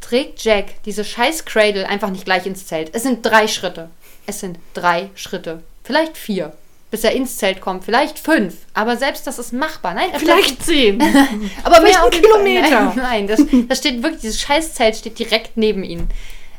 [0.00, 2.90] trägt Jack diese scheiß Cradle einfach nicht gleich ins Zelt?
[2.94, 3.90] Es sind drei Schritte.
[4.26, 5.62] Es sind drei Schritte.
[5.84, 6.52] Vielleicht vier.
[6.90, 7.84] Bis er ins Zelt kommt.
[7.84, 8.54] Vielleicht fünf.
[8.72, 9.94] Aber selbst das ist machbar.
[9.94, 11.00] Nein, er Vielleicht zehn.
[11.64, 12.10] Aber Vielleicht mehr auf.
[12.10, 12.80] Kilometer.
[12.96, 16.08] Nein, nein das, das steht wirklich, dieses Scheißzelt steht direkt neben ihm.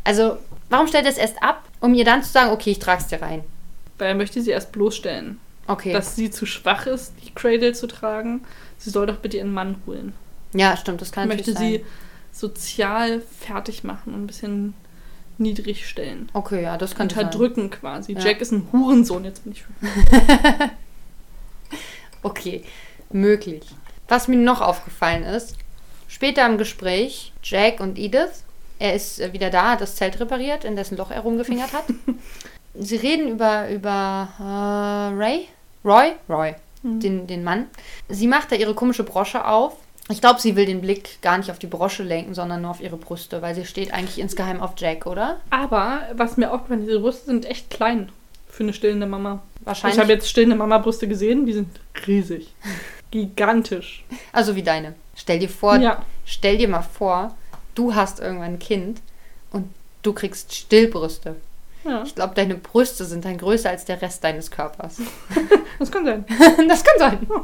[0.03, 0.37] Also,
[0.69, 3.21] warum stellt er es erst ab, um ihr dann zu sagen, okay, ich trag's dir
[3.21, 3.43] rein?
[3.97, 5.39] Weil er möchte sie erst bloßstellen.
[5.67, 5.91] Okay.
[5.93, 8.41] Dass sie zu schwach ist, die Cradle zu tragen.
[8.77, 10.13] Sie soll doch bitte ihren Mann holen.
[10.53, 11.87] ja, stimmt, das kann möchte natürlich sie sein.
[12.31, 14.73] sozial fertig machen und ein bisschen
[15.39, 16.29] niedrig stellen.
[16.33, 17.25] Okay, ja, das könnte sein.
[17.25, 18.13] Unterdrücken quasi.
[18.13, 18.19] Ja.
[18.19, 19.63] Jack ist ein Hurensohn, jetzt bin ich.
[22.23, 22.63] Okay,
[23.11, 23.63] möglich.
[24.07, 25.55] Was mir noch aufgefallen ist,
[26.07, 28.43] später im Gespräch, Jack und Edith,
[28.79, 31.85] er ist äh, wieder da, hat das Zelt repariert, in dessen Loch er rumgefingert hat.
[32.79, 35.47] Sie reden über, über äh, Ray?
[35.83, 36.11] Roy?
[36.29, 36.99] Roy, Mhm.
[36.99, 37.65] den, den Mann.
[38.07, 39.73] Sie macht da ihre komische Brosche auf
[40.09, 42.81] Ich glaube, sie will den Blick gar nicht auf die Brosche lenken, sondern nur auf
[42.81, 45.37] ihre Brüste, weil sie steht eigentlich insgeheim auf Jack, oder?
[45.49, 48.09] Aber was mir aufgefallen ist, ihre Brüste sind echt klein
[48.47, 49.41] für eine stillende Mama.
[49.61, 49.97] Wahrscheinlich.
[49.97, 51.67] Ich habe jetzt stillende Mama-Brüste gesehen, die sind
[52.05, 52.53] riesig.
[53.11, 54.03] Gigantisch.
[54.31, 54.93] Also wie deine.
[55.15, 56.03] Stell dir vor, Ja.
[56.25, 57.35] stell dir mal vor,
[57.77, 59.01] du hast irgendwann ein Kind
[59.51, 59.69] und
[60.01, 61.35] du kriegst Stillbrüste.
[61.83, 64.97] Ja, Ich glaube, deine Brüste sind dann größer als der Rest deines Körpers.
[65.79, 66.25] das kann sein.
[66.67, 67.27] das kann sein.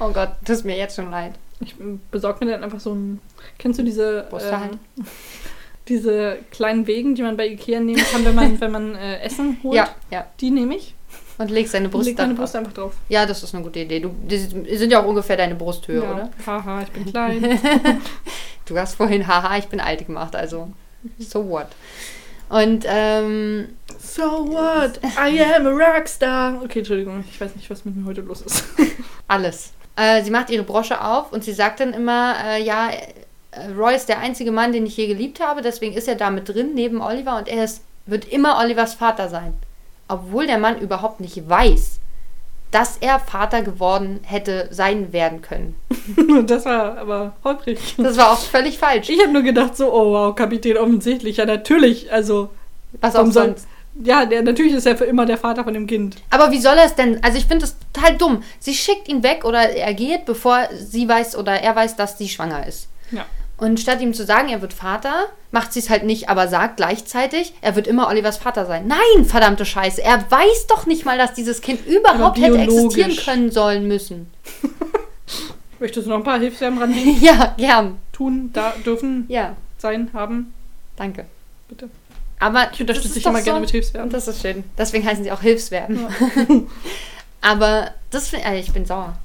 [0.00, 1.34] Oh Gott, das ist mir jetzt schon leid.
[1.60, 1.76] Ich
[2.10, 3.20] besorge mir dann einfach so ein.
[3.58, 4.26] Kennst du diese.
[4.32, 4.80] Ähm,
[5.86, 9.58] diese kleinen Wegen, die man bei Ikea nehmen kann, wenn man, wenn man äh, Essen
[9.62, 9.76] holt?
[9.76, 10.26] Ja, ja.
[10.40, 10.96] Die nehme ich.
[11.38, 12.34] Und legst deine Brust leg deine.
[12.34, 12.94] Brust einfach drauf.
[13.08, 14.00] Ja, das ist eine gute Idee.
[14.00, 16.12] Du, die sind ja auch ungefähr deine Brusthöhe, ja.
[16.12, 16.30] oder?
[16.44, 17.60] Haha, ich bin klein.
[18.66, 20.68] Du hast vorhin, haha, ich bin alt gemacht, also
[21.18, 21.68] so what.
[22.48, 25.00] Und ähm, so what?
[25.02, 26.62] I am a Rockstar.
[26.62, 28.64] Okay, Entschuldigung, ich weiß nicht, was mit mir heute los ist.
[29.28, 29.72] alles.
[29.96, 33.94] Äh, sie macht ihre Brosche auf und sie sagt dann immer, äh, ja, äh, Roy
[33.94, 36.74] ist der einzige Mann, den ich je geliebt habe, deswegen ist er da mit drin,
[36.74, 39.54] neben Oliver, und er ist, wird immer Olivers Vater sein.
[40.08, 42.00] Obwohl der Mann überhaupt nicht weiß,
[42.74, 45.76] dass er Vater geworden hätte sein werden können.
[46.46, 47.78] das war aber holprig.
[47.98, 49.08] Das war auch völlig falsch.
[49.10, 51.36] Ich habe nur gedacht so, oh wow, Kapitän offensichtlich.
[51.36, 52.12] Ja, natürlich.
[52.12, 52.50] Also,
[53.00, 53.68] Was auch sonst.
[54.02, 56.16] ja, der, natürlich ist er für immer der Vater von dem Kind.
[56.30, 57.22] Aber wie soll er es denn?
[57.22, 58.42] Also ich finde das total dumm.
[58.58, 62.28] Sie schickt ihn weg oder er geht, bevor sie weiß oder er weiß, dass sie
[62.28, 62.88] schwanger ist.
[63.12, 63.24] Ja.
[63.56, 66.76] Und statt ihm zu sagen, er wird Vater, macht sie es halt nicht, aber sagt
[66.76, 68.88] gleichzeitig, er wird immer Olivers Vater sein.
[68.88, 70.02] Nein, verdammte Scheiße.
[70.02, 74.28] Er weiß doch nicht mal, dass dieses Kind überhaupt hätte existieren können sollen müssen.
[75.78, 77.20] Möchtest du noch ein paar Hilfsverben ranhängen?
[77.22, 77.98] ja, gern.
[78.12, 80.52] Tun, da, dürfen, Ja, sein, haben?
[80.96, 81.26] danke.
[81.68, 81.88] Bitte.
[82.40, 84.10] Aber Ich unterstütze dich immer gerne so- mit Hilfsverben.
[84.10, 84.64] Das ist schön.
[84.76, 86.06] Deswegen heißen sie auch Hilfsverben.
[87.40, 89.16] aber das finde äh, ich bin sauer.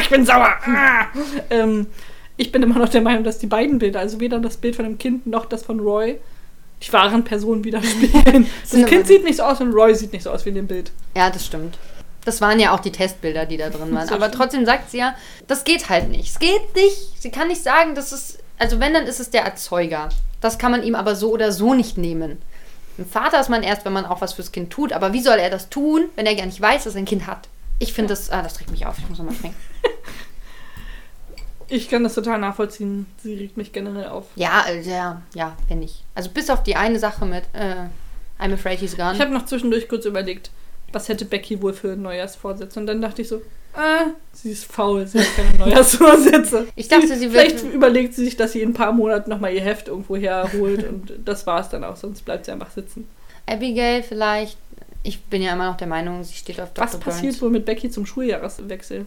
[0.00, 0.54] Ich bin sauer.
[0.66, 1.06] Ah.
[1.50, 1.86] Ähm,
[2.40, 4.86] ich bin immer noch der Meinung, dass die beiden Bilder, also weder das Bild von
[4.86, 6.18] dem Kind noch das von Roy,
[6.82, 8.46] die wahren Personen widerspiegeln.
[8.62, 10.66] Das Kind sieht nicht so aus und Roy sieht nicht so aus wie in dem
[10.66, 10.90] Bild.
[11.14, 11.76] Ja, das stimmt.
[12.24, 14.08] Das waren ja auch die Testbilder, die da drin waren.
[14.08, 14.34] So Aber stimmt.
[14.34, 15.14] trotzdem sagt sie ja,
[15.48, 16.30] das geht halt nicht.
[16.30, 17.20] Es geht nicht.
[17.20, 18.38] Sie kann nicht sagen, das ist.
[18.58, 20.08] Also wenn, dann ist es der Erzeuger.
[20.40, 22.38] Das kann man ihm aber so oder so nicht nehmen.
[22.98, 24.92] Ein Vater ist man erst, wenn man auch was fürs Kind tut.
[24.92, 27.26] Aber wie soll er das tun, wenn er gar nicht weiß, dass er ein Kind
[27.26, 27.48] hat?
[27.78, 28.30] Ich finde das.
[28.30, 28.96] Ah, das regt mich auf.
[28.98, 29.56] Ich muss nochmal trinken.
[31.70, 33.06] Ich kann das total nachvollziehen.
[33.22, 34.26] Sie regt mich generell auf.
[34.36, 36.04] Ja, äh, ja, ja, wenn nicht.
[36.14, 37.86] Also bis auf die eine Sache mit äh,
[38.42, 39.14] I'm afraid he's gone.
[39.14, 40.50] Ich habe noch zwischendurch kurz überlegt,
[40.92, 42.80] was hätte Becky wohl für Neujahrsvorsätze?
[42.80, 43.40] Und dann dachte ich so,
[43.74, 46.66] ah, sie ist faul, sie hat keine Neujahrsvorsätze.
[46.74, 49.52] Ich dachte, sie wird- Vielleicht überlegt sie sich, dass sie in ein paar Monaten nochmal
[49.54, 53.08] ihr Heft irgendwo herholt und das war es dann auch, sonst bleibt sie einfach sitzen.
[53.46, 54.56] Abigail vielleicht.
[55.02, 56.84] Ich bin ja immer noch der Meinung, sie steht auf Dr.
[56.84, 57.42] Was passiert Burns.
[57.42, 59.06] wohl mit Becky zum Schuljahreswechsel?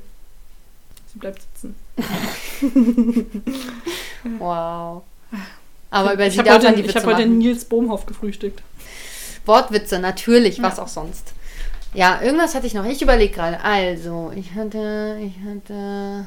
[1.13, 1.75] Sie bleibt sitzen.
[4.39, 5.03] Wow.
[5.91, 7.37] Aber über ich sie habe darf heute, man die ich Witze hab heute machen.
[7.37, 8.61] Nils Bohmhoff gefrühstückt.
[9.45, 10.83] Wortwitze, natürlich, was Ja.
[10.83, 11.33] auch sonst.
[11.93, 12.85] Ja, irgendwas hatte ich noch.
[12.85, 13.59] Ich überlege gerade.
[13.61, 16.25] Also, ich hatte, ich hatte.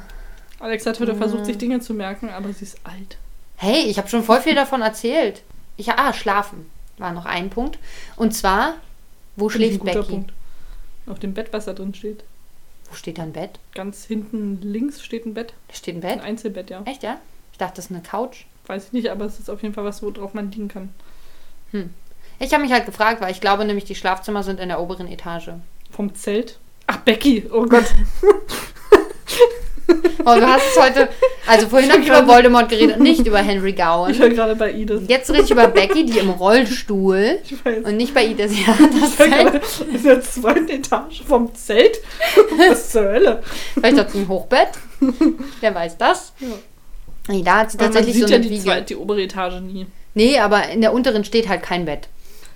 [0.59, 1.17] Alex hat heute Mhm.
[1.17, 3.17] versucht, sich Dinge zu merken, aber sie ist alt.
[3.57, 5.41] Hey, ich habe schon voll viel davon erzählt.
[5.75, 7.77] Ich, ah, schlafen war noch ein Punkt.
[8.15, 8.75] Und zwar,
[9.35, 10.11] wo Finde ich schläft Becky?
[10.11, 10.33] Punkt.
[11.07, 12.23] Auf dem Bett, was da drin steht.
[12.89, 13.59] Wo steht da ein Bett?
[13.73, 15.53] Ganz hinten links steht ein Bett.
[15.67, 16.25] Da steht ein Ein Bett?
[16.25, 16.81] Einzelbett, ja.
[16.85, 17.19] Echt, ja?
[17.51, 18.45] Ich dachte, das ist eine Couch.
[18.65, 20.93] Weiß ich nicht, aber es ist auf jeden Fall was, worauf man liegen kann.
[22.39, 25.07] Ich habe mich halt gefragt, weil ich glaube nämlich, die Schlafzimmer sind in der oberen
[25.07, 25.51] Etage.
[25.91, 26.59] Vom Zelt.
[26.85, 27.85] Ach, Becky, oh Gott.
[30.25, 31.07] Oh, du hast es heute.
[31.45, 34.19] Also vorhin habe ich über Voldemort geredet, nicht über Henry Ich Gowan.
[34.19, 35.03] war gerade bei Edith.
[35.07, 37.85] Jetzt rede ich über Becky, die im Rollstuhl Ich weiß.
[37.85, 38.47] und nicht bei Ida.
[38.47, 39.61] Sie hat das Ich Zelt.
[39.93, 41.99] in der zweiten Etage vom Zelt.
[42.57, 43.41] Was zur Hölle?
[43.75, 44.69] Vielleicht hat sie ein Hochbett.
[45.61, 46.33] Wer weiß das?
[46.39, 46.47] Ja.
[47.29, 48.63] Nee, da hat sie Aber man tatsächlich sieht so ja eine die, Wiege.
[48.63, 49.85] zweite, die obere Etage nie.
[50.13, 52.07] Nee, aber in der unteren steht halt kein Bett.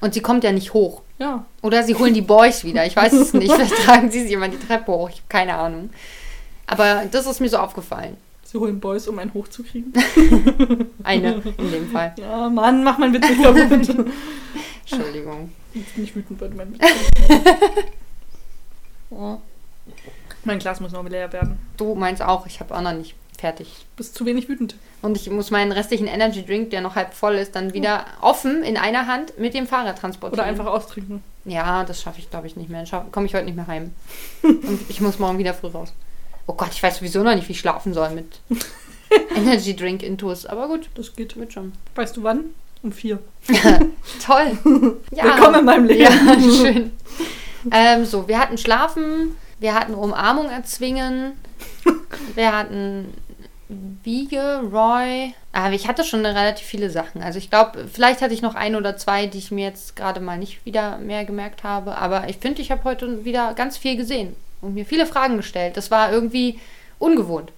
[0.02, 1.02] Und sie kommt ja nicht hoch.
[1.20, 1.46] Ja.
[1.62, 2.86] Oder sie holen die Boys wieder.
[2.86, 3.52] Ich weiß es nicht.
[3.54, 5.10] Vielleicht tragen sie sie immer die Treppe hoch.
[5.10, 5.92] Ich habe keine Ahnung.
[6.68, 8.18] Aber das ist mir so aufgefallen.
[8.44, 9.94] Sie holen Boys, um einen hochzukriegen.
[11.04, 12.14] Eine in dem Fall.
[12.18, 14.12] Ja, Mann, mach mein Witz nicht kaputt.
[14.82, 15.52] Entschuldigung.
[15.74, 16.82] Jetzt bin ich wütend, weil du mein Witz
[19.10, 19.38] oh.
[20.44, 21.60] Mein Glas muss noch leer werden.
[21.78, 23.86] Du meinst auch, ich habe auch noch nicht fertig.
[23.96, 24.76] Bist zu wenig wütend.
[25.02, 28.64] Und ich muss meinen restlichen Energy Drink, der noch halb voll ist, dann wieder offen
[28.64, 30.40] in einer Hand mit dem Fahrrad transportieren.
[30.40, 31.24] Oder einfach austrinken.
[31.46, 32.86] Ja, das schaffe ich, glaube ich, nicht mehr.
[33.12, 33.94] Komme ich heute nicht mehr heim.
[34.44, 35.94] Und ich muss morgen wieder früh raus.
[36.48, 38.40] Oh Gott, ich weiß sowieso noch nicht, wie ich schlafen soll mit
[39.36, 40.46] Energy Drink Intus.
[40.46, 41.36] Aber gut, Das geht.
[41.38, 41.74] wird schon.
[41.96, 42.46] Weißt du wann?
[42.84, 43.20] Um vier.
[44.26, 44.58] Toll.
[45.12, 45.26] Ja.
[45.26, 46.02] Willkommen in meinem Leben.
[46.02, 46.92] Ja, schön.
[47.72, 51.34] Ähm, so, wir hatten Schlafen, wir hatten Umarmung erzwingen,
[52.34, 53.14] wir hatten
[54.04, 55.34] Wiege, Roy.
[55.54, 57.22] Aber ich hatte schon relativ viele Sachen.
[57.22, 60.22] Also ich glaube, vielleicht hatte ich noch ein oder zwei, die ich mir jetzt gerade
[60.22, 61.98] mal nicht wieder mehr gemerkt habe.
[61.98, 65.78] Aber ich finde, ich habe heute wieder ganz viel gesehen und mir viele Fragen gestellt.
[65.78, 66.60] Das war irgendwie
[67.00, 67.52] ungewohnt.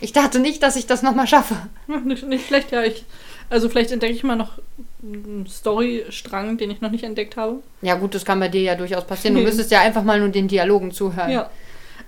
[0.00, 1.56] Ich dachte nicht, dass ich das nochmal schaffe.
[2.04, 2.82] Nicht, nicht schlecht, ja.
[2.82, 3.04] Ich,
[3.48, 4.58] also vielleicht entdecke ich mal noch
[5.02, 7.62] einen Storystrang, den ich noch nicht entdeckt habe.
[7.80, 9.36] Ja gut, das kann bei dir ja durchaus passieren.
[9.36, 11.30] Du müsstest ja einfach mal nur den Dialogen zuhören.
[11.30, 11.50] Ja.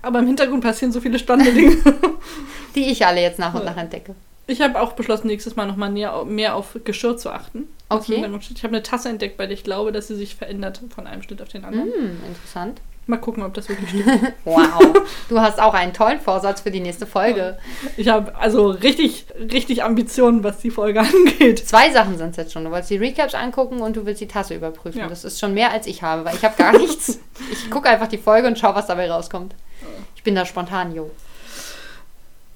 [0.03, 1.77] Aber im Hintergrund passieren so viele spannende Dinge.
[2.75, 4.15] Die ich alle jetzt nach und nach entdecke.
[4.47, 7.65] Ich habe auch beschlossen, nächstes Mal nochmal mehr, mehr auf Geschirr zu achten.
[7.89, 8.25] Okay.
[8.51, 11.43] Ich habe eine Tasse entdeckt, der ich glaube, dass sie sich verändert von einem Schnitt
[11.43, 11.91] auf den anderen.
[11.93, 12.81] Hm, interessant.
[13.09, 14.33] Mal gucken, ob das wirklich stimmt.
[14.45, 15.05] Wow.
[15.29, 17.57] Du hast auch einen tollen Vorsatz für die nächste Folge.
[17.97, 21.61] Ich habe also richtig, richtig Ambitionen, was die Folge angeht.
[21.67, 22.65] Zwei Sachen sind es jetzt schon.
[22.65, 24.99] Du wolltest die Recaps angucken und du willst die Tasse überprüfen.
[25.01, 25.09] Ja.
[25.09, 27.21] Das ist schon mehr, als ich habe, weil ich habe gar nichts.
[27.53, 29.55] Ich gucke einfach die Folge und schaue, was dabei rauskommt.
[30.17, 31.11] Ich bin da spontan, jo.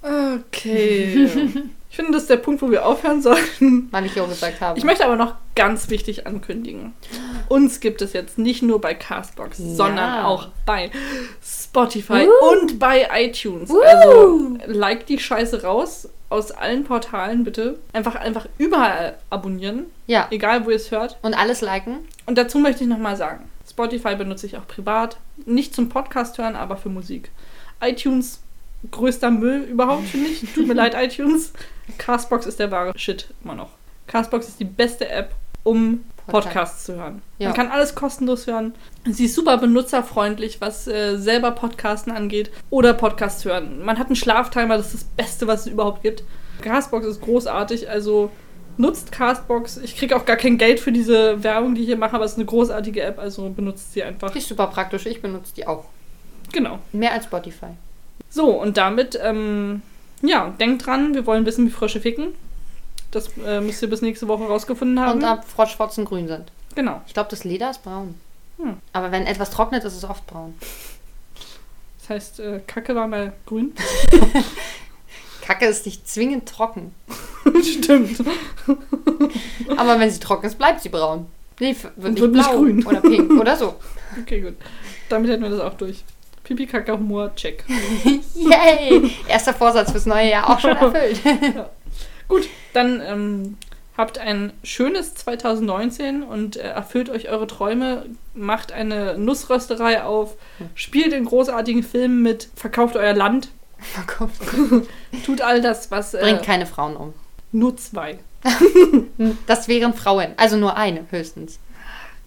[0.02, 1.28] Okay.
[1.92, 3.88] Ich finde, das ist der Punkt, wo wir aufhören sollten.
[3.90, 4.78] Weil ich jo gesagt habe.
[4.78, 6.92] Ich möchte aber noch ganz wichtig ankündigen.
[7.48, 9.74] Uns gibt es jetzt nicht nur bei Castbox, Ja.
[9.74, 10.92] sondern auch bei
[11.44, 12.52] Spotify Uh.
[12.52, 13.70] und bei iTunes.
[13.70, 13.80] Uh.
[13.82, 17.80] Also like die Scheiße raus aus allen Portalen bitte.
[17.92, 20.28] Einfach, einfach überall abonnieren, ja.
[20.30, 21.18] egal wo ihr es hört.
[21.22, 21.98] Und alles liken.
[22.24, 25.16] Und dazu möchte ich nochmal sagen, Spotify benutze ich auch privat.
[25.44, 27.32] Nicht zum Podcast hören, aber für Musik.
[27.82, 28.40] iTunes,
[28.90, 30.52] größter Müll überhaupt, finde ich.
[30.54, 31.52] Tut mir leid, iTunes.
[31.98, 33.70] Castbox ist der wahre Shit immer noch.
[34.06, 36.44] Castbox ist die beste App, um Podcast.
[36.46, 37.22] Podcasts zu hören.
[37.38, 37.48] Ja.
[37.48, 38.74] Man kann alles kostenlos hören.
[39.04, 43.84] Sie ist super benutzerfreundlich, was äh, selber Podcasten angeht oder Podcasts hören.
[43.84, 46.22] Man hat einen Schlaftimer, das ist das Beste, was es überhaupt gibt.
[46.62, 48.30] Castbox ist großartig, also
[48.76, 49.78] nutzt Castbox.
[49.78, 52.32] Ich kriege auch gar kein Geld für diese Werbung, die ich hier mache, aber es
[52.32, 54.30] ist eine großartige App, also benutzt sie einfach.
[54.30, 55.06] Die ist super praktisch.
[55.06, 55.86] Ich benutze die auch.
[56.52, 56.78] Genau.
[56.92, 57.74] Mehr als Spotify.
[58.28, 59.82] So, und damit, ähm,
[60.22, 62.28] ja, denkt dran, wir wollen wissen, wie Frösche ficken.
[63.10, 65.18] Das äh, müsst ihr bis nächste Woche rausgefunden haben.
[65.18, 66.52] Und ab Froschfotzen grün sind.
[66.74, 67.00] genau.
[67.06, 68.14] Ich glaube, das Leder ist braun.
[68.58, 68.76] Hm.
[68.92, 70.54] Aber wenn etwas trocknet, ist es oft braun.
[72.00, 73.72] Das heißt, äh, Kacke war mal grün.
[75.42, 76.94] Kacke ist nicht zwingend trocken.
[77.62, 78.22] Stimmt.
[79.76, 81.26] Aber wenn sie trocken ist, bleibt sie braun.
[81.58, 82.86] Nee, wird nicht Wird nicht blau grün.
[82.86, 83.74] oder pink oder so.
[84.20, 84.54] Okay, gut.
[85.08, 86.02] Damit hätten wir das auch durch.
[86.50, 87.62] Pipi, Kaka, Humor, check.
[88.34, 89.08] Yay!
[89.28, 91.20] Erster Vorsatz fürs neue Jahr auch schon erfüllt.
[92.28, 93.56] Gut, dann ähm,
[93.96, 98.06] habt ein schönes 2019 und äh, erfüllt euch eure Träume.
[98.34, 100.34] Macht eine Nussrösterei auf.
[100.74, 102.48] Spielt in großartigen Filmen mit.
[102.56, 103.50] Verkauft euer Land.
[105.24, 106.14] Tut all das, was.
[106.14, 107.14] Äh, Bringt keine Frauen um.
[107.52, 108.18] nur zwei.
[109.46, 110.32] Das wären Frauen.
[110.36, 111.60] Also nur eine höchstens.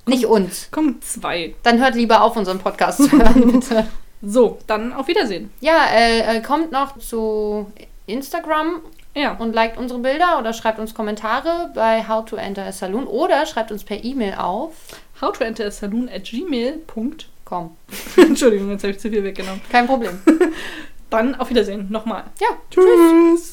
[0.05, 0.69] Nicht uns.
[0.71, 1.55] Komm, zwei.
[1.63, 3.85] Dann hört lieber auf, unseren Podcast zu hören, bitte.
[4.25, 5.51] So, dann auf Wiedersehen.
[5.59, 7.67] Ja, äh, äh, kommt noch zu
[8.07, 8.79] Instagram
[9.15, 9.33] Ja.
[9.37, 13.45] und liked unsere Bilder oder schreibt uns Kommentare bei How to Enter a Saloon oder
[13.45, 14.71] schreibt uns per E-Mail auf.
[15.21, 17.77] How to enter a saloon at gmail.com.
[18.17, 19.61] Entschuldigung, jetzt habe ich zu viel weggenommen.
[19.71, 20.19] kein Problem.
[21.09, 21.87] Dann auf Wiedersehen.
[21.91, 22.23] Nochmal.
[22.41, 23.52] Ja, Tschüss.